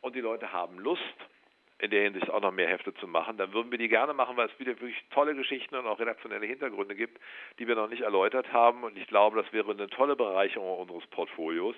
und 0.00 0.14
die 0.14 0.20
Leute 0.20 0.52
haben 0.52 0.78
Lust, 0.78 1.02
in 1.78 1.90
der 1.90 2.04
Hinsicht 2.04 2.30
auch 2.30 2.40
noch 2.40 2.52
mehr 2.52 2.68
Hefte 2.68 2.94
zu 2.94 3.06
machen, 3.06 3.36
dann 3.36 3.52
würden 3.52 3.70
wir 3.70 3.78
die 3.78 3.88
gerne 3.88 4.14
machen, 4.14 4.36
weil 4.36 4.48
es 4.48 4.58
wieder 4.58 4.72
wirklich 4.80 5.04
tolle 5.10 5.34
Geschichten 5.34 5.74
und 5.74 5.86
auch 5.86 5.98
redaktionelle 5.98 6.46
Hintergründe 6.46 6.94
gibt, 6.94 7.20
die 7.58 7.68
wir 7.68 7.74
noch 7.74 7.88
nicht 7.88 8.00
erläutert 8.02 8.50
haben. 8.52 8.82
Und 8.82 8.96
ich 8.96 9.06
glaube, 9.08 9.42
das 9.42 9.52
wäre 9.52 9.70
eine 9.70 9.88
tolle 9.88 10.16
Bereicherung 10.16 10.78
unseres 10.78 11.06
Portfolios. 11.08 11.76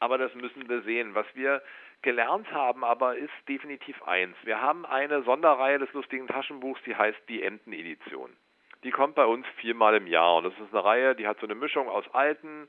Aber 0.00 0.18
das 0.18 0.34
müssen 0.34 0.68
wir 0.68 0.82
sehen. 0.82 1.14
Was 1.14 1.26
wir 1.34 1.62
gelernt 2.02 2.50
haben, 2.52 2.84
aber 2.84 3.16
ist 3.16 3.32
definitiv 3.48 4.02
eins. 4.02 4.36
Wir 4.42 4.60
haben 4.60 4.84
eine 4.84 5.22
Sonderreihe 5.22 5.78
des 5.78 5.92
lustigen 5.92 6.26
Taschenbuchs, 6.26 6.82
die 6.84 6.96
heißt 6.96 7.20
die 7.28 7.42
Entenedition 7.42 8.36
die 8.84 8.90
kommt 8.90 9.14
bei 9.14 9.24
uns 9.24 9.46
viermal 9.56 9.94
im 9.94 10.06
Jahr. 10.06 10.36
Und 10.36 10.44
das 10.44 10.54
ist 10.54 10.72
eine 10.72 10.84
Reihe, 10.84 11.14
die 11.14 11.26
hat 11.26 11.38
so 11.40 11.46
eine 11.46 11.54
Mischung 11.54 11.88
aus 11.88 12.04
alten, 12.12 12.68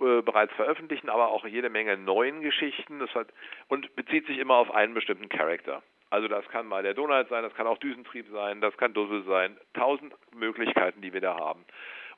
äh, 0.00 0.22
bereits 0.22 0.52
veröffentlichten, 0.54 1.10
aber 1.10 1.28
auch 1.28 1.46
jede 1.46 1.70
Menge 1.70 1.96
neuen 1.96 2.40
Geschichten. 2.40 2.98
Das 2.98 3.14
hat, 3.14 3.28
und 3.68 3.94
bezieht 3.96 4.26
sich 4.26 4.38
immer 4.38 4.54
auf 4.54 4.70
einen 4.70 4.94
bestimmten 4.94 5.28
Charakter. 5.28 5.82
Also 6.10 6.28
das 6.28 6.46
kann 6.48 6.66
mal 6.66 6.82
der 6.82 6.94
Donald 6.94 7.28
sein, 7.28 7.42
das 7.42 7.54
kann 7.54 7.66
auch 7.66 7.78
Düsentrieb 7.78 8.26
sein, 8.30 8.60
das 8.60 8.76
kann 8.76 8.92
Dussel 8.92 9.24
sein. 9.24 9.56
Tausend 9.72 10.14
Möglichkeiten, 10.34 11.00
die 11.00 11.12
wir 11.12 11.22
da 11.22 11.36
haben. 11.36 11.64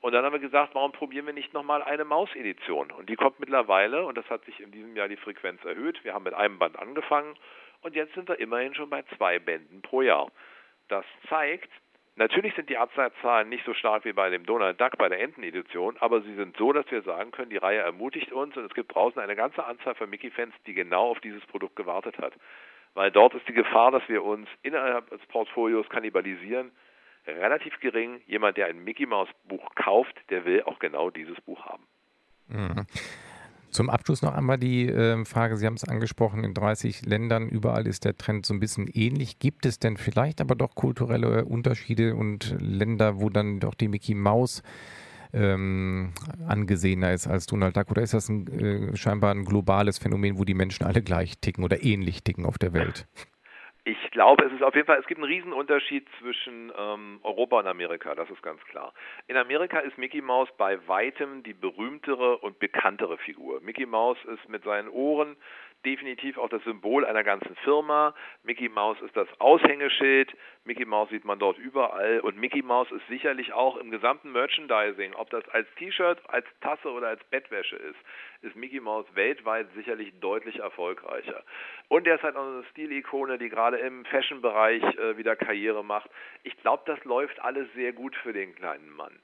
Und 0.01 0.13
dann 0.13 0.25
haben 0.25 0.33
wir 0.33 0.41
gesagt, 0.41 0.75
warum 0.75 0.93
probieren 0.93 1.27
wir 1.27 1.33
nicht 1.33 1.55
nochmal 1.55 1.83
eine 1.83 2.05
Maus-Edition? 2.05 2.91
Und 2.91 3.09
die 3.09 3.17
kommt 3.17 3.41
mittlerweile, 3.41 4.05
und 4.05 4.19
das 4.19 4.29
hat 4.29 4.45
sich 4.45 4.61
in 4.61 4.73
diesem 4.73 4.97
Jahr 4.97 5.09
die 5.09 5.17
Frequenz 5.17 5.65
erhöht. 5.65 6.03
Wir 6.05 6.13
haben 6.13 6.25
mit 6.25 6.35
einem 6.35 6.59
Band 6.59 6.79
angefangen 6.79 7.37
und 7.83 7.95
jetzt 7.95 8.15
sind 8.15 8.29
wir 8.29 8.39
immerhin 8.41 8.75
schon 8.75 8.91
bei 8.91 9.03
zwei 9.17 9.39
Bänden 9.39 9.81
pro 9.81 10.03
Jahr. 10.03 10.31
Das 10.89 11.05
zeigt, 11.29 11.71
Natürlich 12.17 12.55
sind 12.55 12.69
die 12.69 12.79
Absatzzahlen 12.79 13.49
nicht 13.49 13.65
so 13.65 13.75
stark 13.75 14.05
wie 14.05 14.13
bei 14.13 14.31
dem 14.31 14.47
Donald 14.47 14.81
Duck 14.81 14.97
bei 14.99 15.09
der 15.09 15.21
Entenedition, 15.21 15.97
aber 15.99 16.23
sie 16.23 16.35
sind 16.35 16.57
so, 16.57 16.73
dass 16.73 16.89
wir 16.91 17.03
sagen 17.03 17.33
können, 17.33 17.51
die 17.51 17.57
Reihe 17.57 17.81
ermutigt 17.81 18.33
uns 18.33 18.57
und 18.57 18.65
es 18.65 18.75
gibt 18.75 18.95
draußen 18.95 19.21
eine 19.21 19.35
ganze 19.35 19.65
Anzahl 19.65 19.97
von 19.97 20.09
Mickey-Fans, 20.09 20.55
die 20.67 20.75
genau 20.75 21.11
auf 21.11 21.21
dieses 21.21 21.45
Produkt 21.47 21.75
gewartet 21.75 22.17
hat. 22.19 22.35
Weil 22.95 23.11
dort 23.11 23.35
ist 23.35 23.49
die 23.49 23.53
Gefahr, 23.53 23.91
dass 23.91 24.09
wir 24.09 24.23
uns 24.23 24.49
innerhalb 24.63 25.11
des 25.11 25.21
Portfolios 25.27 25.89
kannibalisieren, 25.89 26.71
relativ 27.27 27.81
gering. 27.81 28.21
Jemand, 28.27 28.57
der 28.57 28.67
ein 28.67 28.85
Mickey 28.85 29.07
Maus 29.07 29.29
Buch 29.49 29.75
kauft, 29.75 30.15
der 30.31 30.45
will 30.45 30.63
auch 30.63 30.79
genau 30.79 31.11
dieses 31.11 31.41
Buch 31.41 31.65
haben. 31.65 31.83
Mhm. 32.47 32.87
Zum 33.75 33.91
Abschluss 33.91 34.23
noch 34.23 34.35
einmal 34.35 34.57
die 34.57 34.87
äh, 34.87 35.25
Frage, 35.25 35.57
Sie 35.57 35.67
haben 35.67 35.75
es 35.75 35.83
angesprochen, 35.83 36.45
in 36.45 36.55
30 36.55 37.07
Ländern 37.07 37.49
überall 37.49 37.89
ist 37.89 38.05
der 38.05 38.17
Trend 38.17 38.47
so 38.47 38.55
ein 38.55 38.61
bisschen 38.61 38.87
ähnlich. 38.87 39.41
Gibt 39.41 39.67
es 39.67 39.81
denn 39.81 39.97
vielleicht 39.97 40.41
aber 40.41 40.55
doch 40.55 40.77
kulturelle 40.77 41.45
Unterschiede 41.45 42.15
und 42.15 42.55
Länder, 42.61 43.21
wo 43.21 43.31
dann 43.31 43.59
doch 43.59 43.75
die 43.75 43.89
Mickey 43.89 44.15
Maus 44.15 44.63
ähm, 45.33 46.13
angesehener 46.47 47.15
ist 47.15 47.27
als 47.27 47.47
Donald 47.47 47.77
Duck? 47.77 47.91
Oder 47.91 48.03
ist 48.03 48.15
das 48.15 48.29
ein, 48.29 48.47
äh, 48.47 48.97
scheinbar 48.97 49.33
ein 49.35 49.45
globales 49.45 49.99
Phänomen, 49.99 50.39
wo 50.39 50.45
die 50.45 50.55
Menschen 50.55 50.87
alle 50.87 51.03
gleich 51.03 51.41
ticken 51.41 51.65
oder 51.65 51.83
ähnlich 51.83 52.23
ticken 52.23 52.47
auf 52.47 52.59
der 52.59 52.75
Welt? 52.75 53.09
Ich 53.87 54.11
glaube, 54.13 54.47
es 54.47 54.53
ist 54.53 54.63
auf 54.63 54.75
jeden 54.75 54.87
Fall, 54.87 54.99
es 54.99 55.07
gibt 55.07 55.21
einen 55.21 55.31
Riesenunterschied 55.31 56.09
zwischen 56.19 56.73
ähm, 56.75 57.21
Europa 57.23 57.59
und 57.59 57.67
Amerika, 57.67 58.15
das 58.15 58.31
ist 58.31 58.43
ganz 58.43 58.65
klar. 58.65 58.95
In 59.27 59.37
Amerika 59.37 59.79
ist 59.79 59.99
Mickey 59.99 60.23
Mouse 60.23 60.49
bei 60.57 60.79
weitem 60.89 61.43
die 61.43 61.53
berühmtere 61.53 62.39
und 62.39 62.59
bekanntere 62.59 63.19
Figur. 63.19 63.61
Mickey 63.61 63.85
Mouse 63.85 64.17
ist 64.25 64.49
mit 64.49 64.65
seinen 64.65 64.89
Ohren 64.89 65.37
definitiv 65.85 66.39
auch 66.39 66.49
das 66.49 66.63
Symbol 66.65 67.05
einer 67.05 67.25
ganzen 67.25 67.55
Firma. 67.57 68.15
Mickey 68.43 68.69
Mouse 68.69 69.01
ist 69.03 69.17
das 69.17 69.29
Aushängeschild. 69.39 70.35
Mickey 70.65 70.85
Mouse 70.85 71.11
sieht 71.11 71.25
man 71.25 71.39
dort 71.39 71.59
überall. 71.59 72.21
Und 72.21 72.37
Mickey 72.37 72.63
Mouse 72.63 72.91
ist 72.91 73.07
sicherlich 73.09 73.53
auch 73.53 73.77
im 73.77 73.91
gesamten 73.91 74.33
Merchandising, 74.33 75.15
ob 75.15 75.31
das 75.31 75.49
als 75.51 75.67
T-Shirt, 75.79 76.19
als 76.29 76.47
Tasse 76.61 76.91
oder 76.91 77.09
als 77.09 77.23
Bettwäsche 77.25 77.77
ist, 77.77 77.99
ist 78.43 78.57
Mickey 78.57 78.81
Mouse 78.81 79.07
weltweit 79.15 79.69
sicherlich 79.75 80.13
deutlich 80.21 80.59
erfolgreicher. 80.59 81.43
Und 81.89 82.07
er 82.07 82.17
ist 82.17 82.23
halt 82.23 82.37
auch 82.37 82.47
eine 82.47 82.65
Stilikone, 82.71 83.39
die 83.39 83.49
gerade 83.49 83.79
im 83.79 84.05
Fashion-Bereich 84.07 84.83
äh, 84.83 85.17
wieder 85.17 85.37
Karriere 85.37 85.85
macht. 85.85 86.11
Ich 86.43 86.57
glaube, 86.59 86.83
das 86.87 87.03
läuft 87.05 87.41
alles 87.41 87.69
sehr 87.75 87.93
gut 87.93 88.17
für 88.17 88.33
den 88.33 88.55
kleinen 88.55 88.91
Mann. 88.91 89.19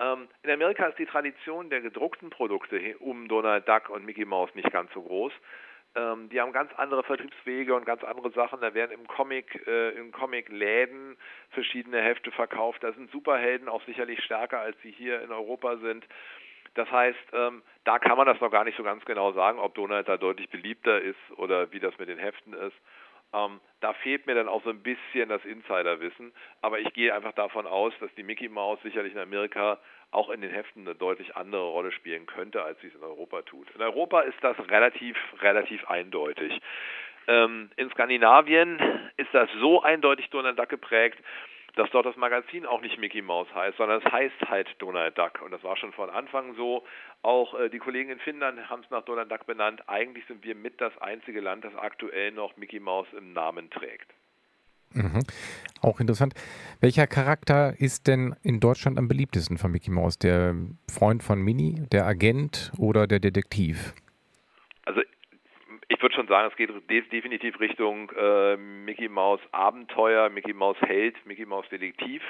Ähm, 0.00 0.28
in 0.42 0.50
Amerika 0.50 0.86
ist 0.86 0.98
die 0.98 1.06
Tradition 1.06 1.70
der 1.70 1.80
gedruckten 1.80 2.30
Produkte 2.30 2.96
um 2.98 3.28
Donald 3.28 3.68
Duck 3.68 3.90
und 3.90 4.04
Mickey 4.04 4.24
Mouse 4.24 4.54
nicht 4.54 4.70
ganz 4.72 4.92
so 4.92 5.02
groß. 5.02 5.32
Ähm, 5.96 6.28
die 6.28 6.40
haben 6.40 6.52
ganz 6.52 6.72
andere 6.76 7.02
Vertriebswege 7.04 7.74
und 7.74 7.84
ganz 7.86 8.02
andere 8.02 8.30
Sachen. 8.32 8.60
Da 8.60 8.74
werden 8.74 8.92
im 8.92 9.06
Comic, 9.06 9.66
äh, 9.66 9.90
in 9.90 10.10
Comic-Läden 10.12 11.16
verschiedene 11.50 12.00
Hefte 12.00 12.32
verkauft. 12.32 12.82
Da 12.82 12.92
sind 12.92 13.10
Superhelden 13.12 13.68
auch 13.68 13.84
sicherlich 13.84 14.22
stärker, 14.24 14.60
als 14.60 14.76
sie 14.82 14.90
hier 14.90 15.22
in 15.22 15.30
Europa 15.30 15.76
sind. 15.76 16.04
Das 16.74 16.90
heißt, 16.90 17.32
ähm, 17.32 17.62
da 17.84 17.98
kann 18.00 18.16
man 18.16 18.26
das 18.26 18.40
noch 18.40 18.50
gar 18.50 18.64
nicht 18.64 18.76
so 18.76 18.82
ganz 18.82 19.04
genau 19.04 19.32
sagen, 19.32 19.60
ob 19.60 19.74
Donald 19.74 20.08
da 20.08 20.16
deutlich 20.16 20.50
beliebter 20.50 21.00
ist 21.00 21.18
oder 21.36 21.70
wie 21.72 21.78
das 21.78 21.96
mit 21.98 22.08
den 22.08 22.18
Heften 22.18 22.52
ist. 22.52 22.76
Ähm, 23.34 23.60
da 23.80 23.92
fehlt 23.92 24.26
mir 24.26 24.34
dann 24.34 24.48
auch 24.48 24.62
so 24.64 24.70
ein 24.70 24.82
bisschen 24.82 25.28
das 25.28 25.44
Insiderwissen. 25.44 26.32
Aber 26.62 26.78
ich 26.78 26.92
gehe 26.94 27.14
einfach 27.14 27.32
davon 27.32 27.66
aus, 27.66 27.92
dass 28.00 28.14
die 28.14 28.22
Mickey 28.22 28.48
Mouse 28.48 28.80
sicherlich 28.82 29.12
in 29.12 29.18
Amerika 29.18 29.78
auch 30.10 30.30
in 30.30 30.40
den 30.40 30.50
Heften 30.50 30.86
eine 30.86 30.94
deutlich 30.94 31.36
andere 31.36 31.68
Rolle 31.68 31.92
spielen 31.92 32.26
könnte, 32.26 32.62
als 32.62 32.80
sie 32.80 32.86
es 32.86 32.94
in 32.94 33.02
Europa 33.02 33.42
tut. 33.42 33.68
In 33.74 33.82
Europa 33.82 34.20
ist 34.20 34.38
das 34.42 34.56
relativ, 34.70 35.16
relativ 35.40 35.84
eindeutig. 35.88 36.60
Ähm, 37.26 37.70
in 37.76 37.90
Skandinavien 37.90 38.78
ist 39.16 39.32
das 39.32 39.50
so 39.60 39.82
eindeutig 39.82 40.30
Donald 40.30 40.58
Duck 40.58 40.68
geprägt, 40.68 41.18
dass 41.76 41.90
dort 41.90 42.06
das 42.06 42.16
Magazin 42.16 42.66
auch 42.66 42.80
nicht 42.80 42.98
Mickey 42.98 43.22
Mouse 43.22 43.52
heißt, 43.54 43.76
sondern 43.76 44.00
es 44.04 44.12
heißt 44.12 44.48
halt 44.48 44.68
Donald 44.78 45.18
Duck. 45.18 45.42
Und 45.42 45.50
das 45.50 45.62
war 45.64 45.76
schon 45.76 45.92
von 45.92 46.10
Anfang 46.10 46.54
so. 46.54 46.84
Auch 47.22 47.58
äh, 47.58 47.68
die 47.68 47.78
Kollegen 47.78 48.10
in 48.10 48.18
Finnland 48.20 48.68
haben 48.68 48.82
es 48.84 48.90
nach 48.90 49.04
Donald 49.04 49.30
Duck 49.30 49.46
benannt. 49.46 49.82
Eigentlich 49.88 50.24
sind 50.26 50.44
wir 50.44 50.54
mit 50.54 50.80
das 50.80 50.96
einzige 50.98 51.40
Land, 51.40 51.64
das 51.64 51.74
aktuell 51.74 52.32
noch 52.32 52.56
Mickey 52.56 52.80
Mouse 52.80 53.08
im 53.16 53.32
Namen 53.32 53.70
trägt. 53.70 54.12
Mhm. 54.92 55.22
Auch 55.82 55.98
interessant. 55.98 56.34
Welcher 56.80 57.08
Charakter 57.08 57.74
ist 57.78 58.06
denn 58.06 58.36
in 58.42 58.60
Deutschland 58.60 58.96
am 58.96 59.08
beliebtesten 59.08 59.58
von 59.58 59.72
Mickey 59.72 59.90
Mouse? 59.90 60.18
Der 60.18 60.54
Freund 60.88 61.22
von 61.22 61.40
Minnie, 61.42 61.82
der 61.90 62.06
Agent 62.06 62.72
oder 62.78 63.08
der 63.08 63.18
Detektiv? 63.18 63.94
Ich 65.88 66.00
würde 66.00 66.14
schon 66.14 66.28
sagen, 66.28 66.50
es 66.50 66.56
geht 66.56 66.70
definitiv 67.12 67.60
Richtung 67.60 68.10
äh, 68.16 68.56
Mickey 68.56 69.08
Mouse 69.08 69.40
Abenteuer, 69.52 70.30
Mickey 70.30 70.52
Mouse 70.52 70.80
Held, 70.80 71.14
Mickey 71.26 71.44
Mouse 71.44 71.68
Detektiv. 71.68 72.22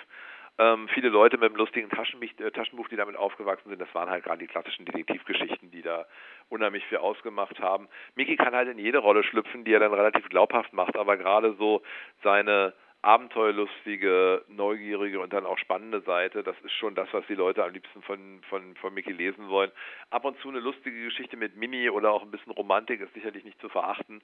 Ähm, 0.57 0.89
viele 0.89 1.09
Leute 1.09 1.37
mit 1.37 1.51
einem 1.51 1.57
lustigen 1.57 1.91
äh, 1.91 2.51
Taschenbuch, 2.53 2.89
die 2.89 2.97
damit 2.97 3.17
aufgewachsen 3.17 3.71
sind, 3.71 3.81
das 3.81 3.93
waren 3.93 4.09
halt 4.09 4.25
gerade 4.25 4.39
die 4.39 4.47
klassischen 4.47 4.85
Detektivgeschichten, 4.85 5.73
die 5.73 5.83
da 5.83 6.07
unheimlich 6.49 6.85
viel 6.87 6.99
ausgemacht 6.99 7.59
haben. 7.59 7.89
Mickey 8.15 8.37
kann 8.37 8.55
halt 8.55 8.69
in 8.69 8.79
jede 8.79 8.99
Rolle 8.99 9.25
schlüpfen, 9.25 9.65
die 9.65 9.73
er 9.73 9.81
dann 9.81 9.93
relativ 9.93 10.29
glaubhaft 10.29 10.73
macht, 10.73 10.97
aber 10.97 11.17
gerade 11.17 11.55
so 11.55 11.83
seine 12.23 12.73
abenteuerlustige, 13.03 14.45
dann 15.35 15.47
auch 15.47 15.59
spannende 15.59 16.01
Seite. 16.03 16.43
Das 16.43 16.57
ist 16.63 16.73
schon 16.73 16.95
das, 16.95 17.09
was 17.13 17.27
die 17.27 17.35
Leute 17.35 17.65
am 17.65 17.73
liebsten 17.73 18.03
von, 18.03 18.41
von, 18.49 18.75
von 18.77 18.95
Mickey 18.95 19.13
lesen 19.13 19.49
wollen. 19.49 19.71
Ab 20.11 20.25
und 20.25 20.39
zu 20.41 20.49
eine 20.49 20.61
lustige 20.61 21.05
Geschichte 21.05 21.37
mit 21.37 21.57
Mini 21.57 21.91
oder 21.91 22.13
auch 22.13 22.23
ein 22.23 22.31
bisschen 22.31 22.53
Romantik 22.53 23.01
ist 23.01 23.15
sicherlich 23.15 23.45
nicht 23.45 23.61
zu 23.61 23.69
verachten, 23.69 24.23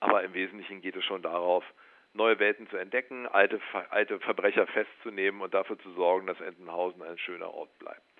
aber 0.00 0.22
im 0.24 0.34
Wesentlichen 0.34 0.80
geht 0.80 0.96
es 0.96 1.04
schon 1.04 1.22
darauf, 1.22 1.64
neue 2.12 2.38
Welten 2.38 2.68
zu 2.68 2.76
entdecken, 2.76 3.26
alte, 3.26 3.60
alte 3.90 4.18
Verbrecher 4.20 4.66
festzunehmen 4.66 5.40
und 5.40 5.54
dafür 5.54 5.78
zu 5.78 5.90
sorgen, 5.92 6.26
dass 6.26 6.40
Entenhausen 6.40 7.02
ein 7.02 7.18
schöner 7.18 7.52
Ort 7.52 7.78
bleibt. 7.78 8.15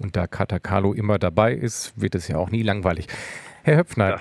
Und 0.00 0.16
da 0.16 0.26
Katakalo 0.26 0.92
immer 0.92 1.18
dabei 1.18 1.54
ist, 1.54 1.92
wird 2.00 2.14
es 2.14 2.28
ja 2.28 2.36
auch 2.36 2.50
nie 2.50 2.62
langweilig. 2.62 3.08
Herr 3.62 3.78
Höpfner, 3.78 4.20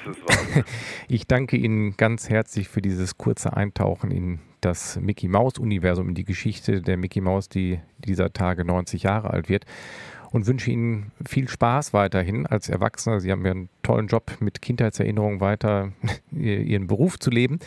ich 1.08 1.28
danke 1.28 1.56
Ihnen 1.56 1.96
ganz 1.96 2.30
herzlich 2.30 2.68
für 2.68 2.82
dieses 2.82 3.18
kurze 3.18 3.56
Eintauchen 3.56 4.12
in 4.12 4.40
das 4.62 5.00
Mickey 5.00 5.28
Maus 5.28 5.58
Universum, 5.58 6.10
in 6.10 6.16
die 6.16 6.26
Geschichte 6.26 6.82
der 6.82 6.98
Mickey 6.98 7.22
Maus, 7.22 7.48
die 7.48 7.80
dieser 8.00 8.34
Tage 8.34 8.66
90 8.66 9.04
Jahre 9.04 9.30
alt 9.30 9.50
wird. 9.50 9.66
Und 10.32 10.46
wünsche 10.46 10.70
Ihnen 10.70 11.14
viel 11.26 11.48
Spaß 11.48 11.94
weiterhin 11.94 12.46
als 12.46 12.68
Erwachsener. 12.68 13.22
Sie 13.22 13.32
haben 13.32 13.46
ja 13.46 13.52
einen 13.52 13.70
tollen 13.82 14.08
Job 14.08 14.30
mit 14.42 14.62
Kindheitserinnerungen 14.62 15.40
weiter 15.40 15.94
Ihren 16.32 16.88
Beruf 16.88 17.18
zu 17.18 17.30
leben 17.30 17.60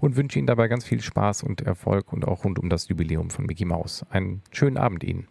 und 0.00 0.16
wünsche 0.16 0.40
Ihnen 0.40 0.48
dabei 0.48 0.66
ganz 0.66 0.84
viel 0.84 1.00
Spaß 1.00 1.44
und 1.44 1.60
Erfolg 1.60 2.12
und 2.12 2.26
auch 2.26 2.44
rund 2.44 2.58
um 2.58 2.68
das 2.68 2.88
Jubiläum 2.88 3.30
von 3.30 3.46
Mickey 3.46 3.64
Maus. 3.64 4.04
Einen 4.10 4.42
schönen 4.50 4.78
Abend 4.78 5.04
Ihnen. 5.04 5.28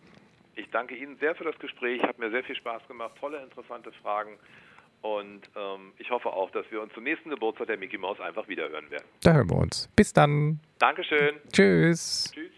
Ich 0.77 0.79
danke 0.79 0.95
Ihnen 0.95 1.17
sehr 1.17 1.33
für 1.33 1.43
das 1.43 1.57
Gespräch. 1.57 2.03
Hat 2.03 2.19
mir 2.19 2.29
sehr 2.29 2.43
viel 2.43 2.55
Spaß 2.55 2.87
gemacht. 2.87 3.13
Tolle, 3.19 3.41
interessante 3.41 3.91
Fragen. 4.03 4.37
Und 5.01 5.41
ähm, 5.55 5.91
ich 5.97 6.11
hoffe 6.11 6.29
auch, 6.29 6.51
dass 6.51 6.69
wir 6.69 6.83
uns 6.83 6.93
zum 6.93 7.03
nächsten 7.03 7.31
Geburtstag 7.31 7.65
der 7.65 7.79
Mickey 7.79 7.97
Mouse 7.97 8.19
einfach 8.19 8.47
wieder 8.47 8.69
hören 8.69 8.87
werden. 8.91 9.05
Da 9.23 9.33
hören 9.33 9.49
wir 9.49 9.57
uns. 9.57 9.89
Bis 9.95 10.13
dann. 10.13 10.59
Dankeschön. 10.77 11.37
Tschüss. 11.51 12.31
Tschüss. 12.31 12.51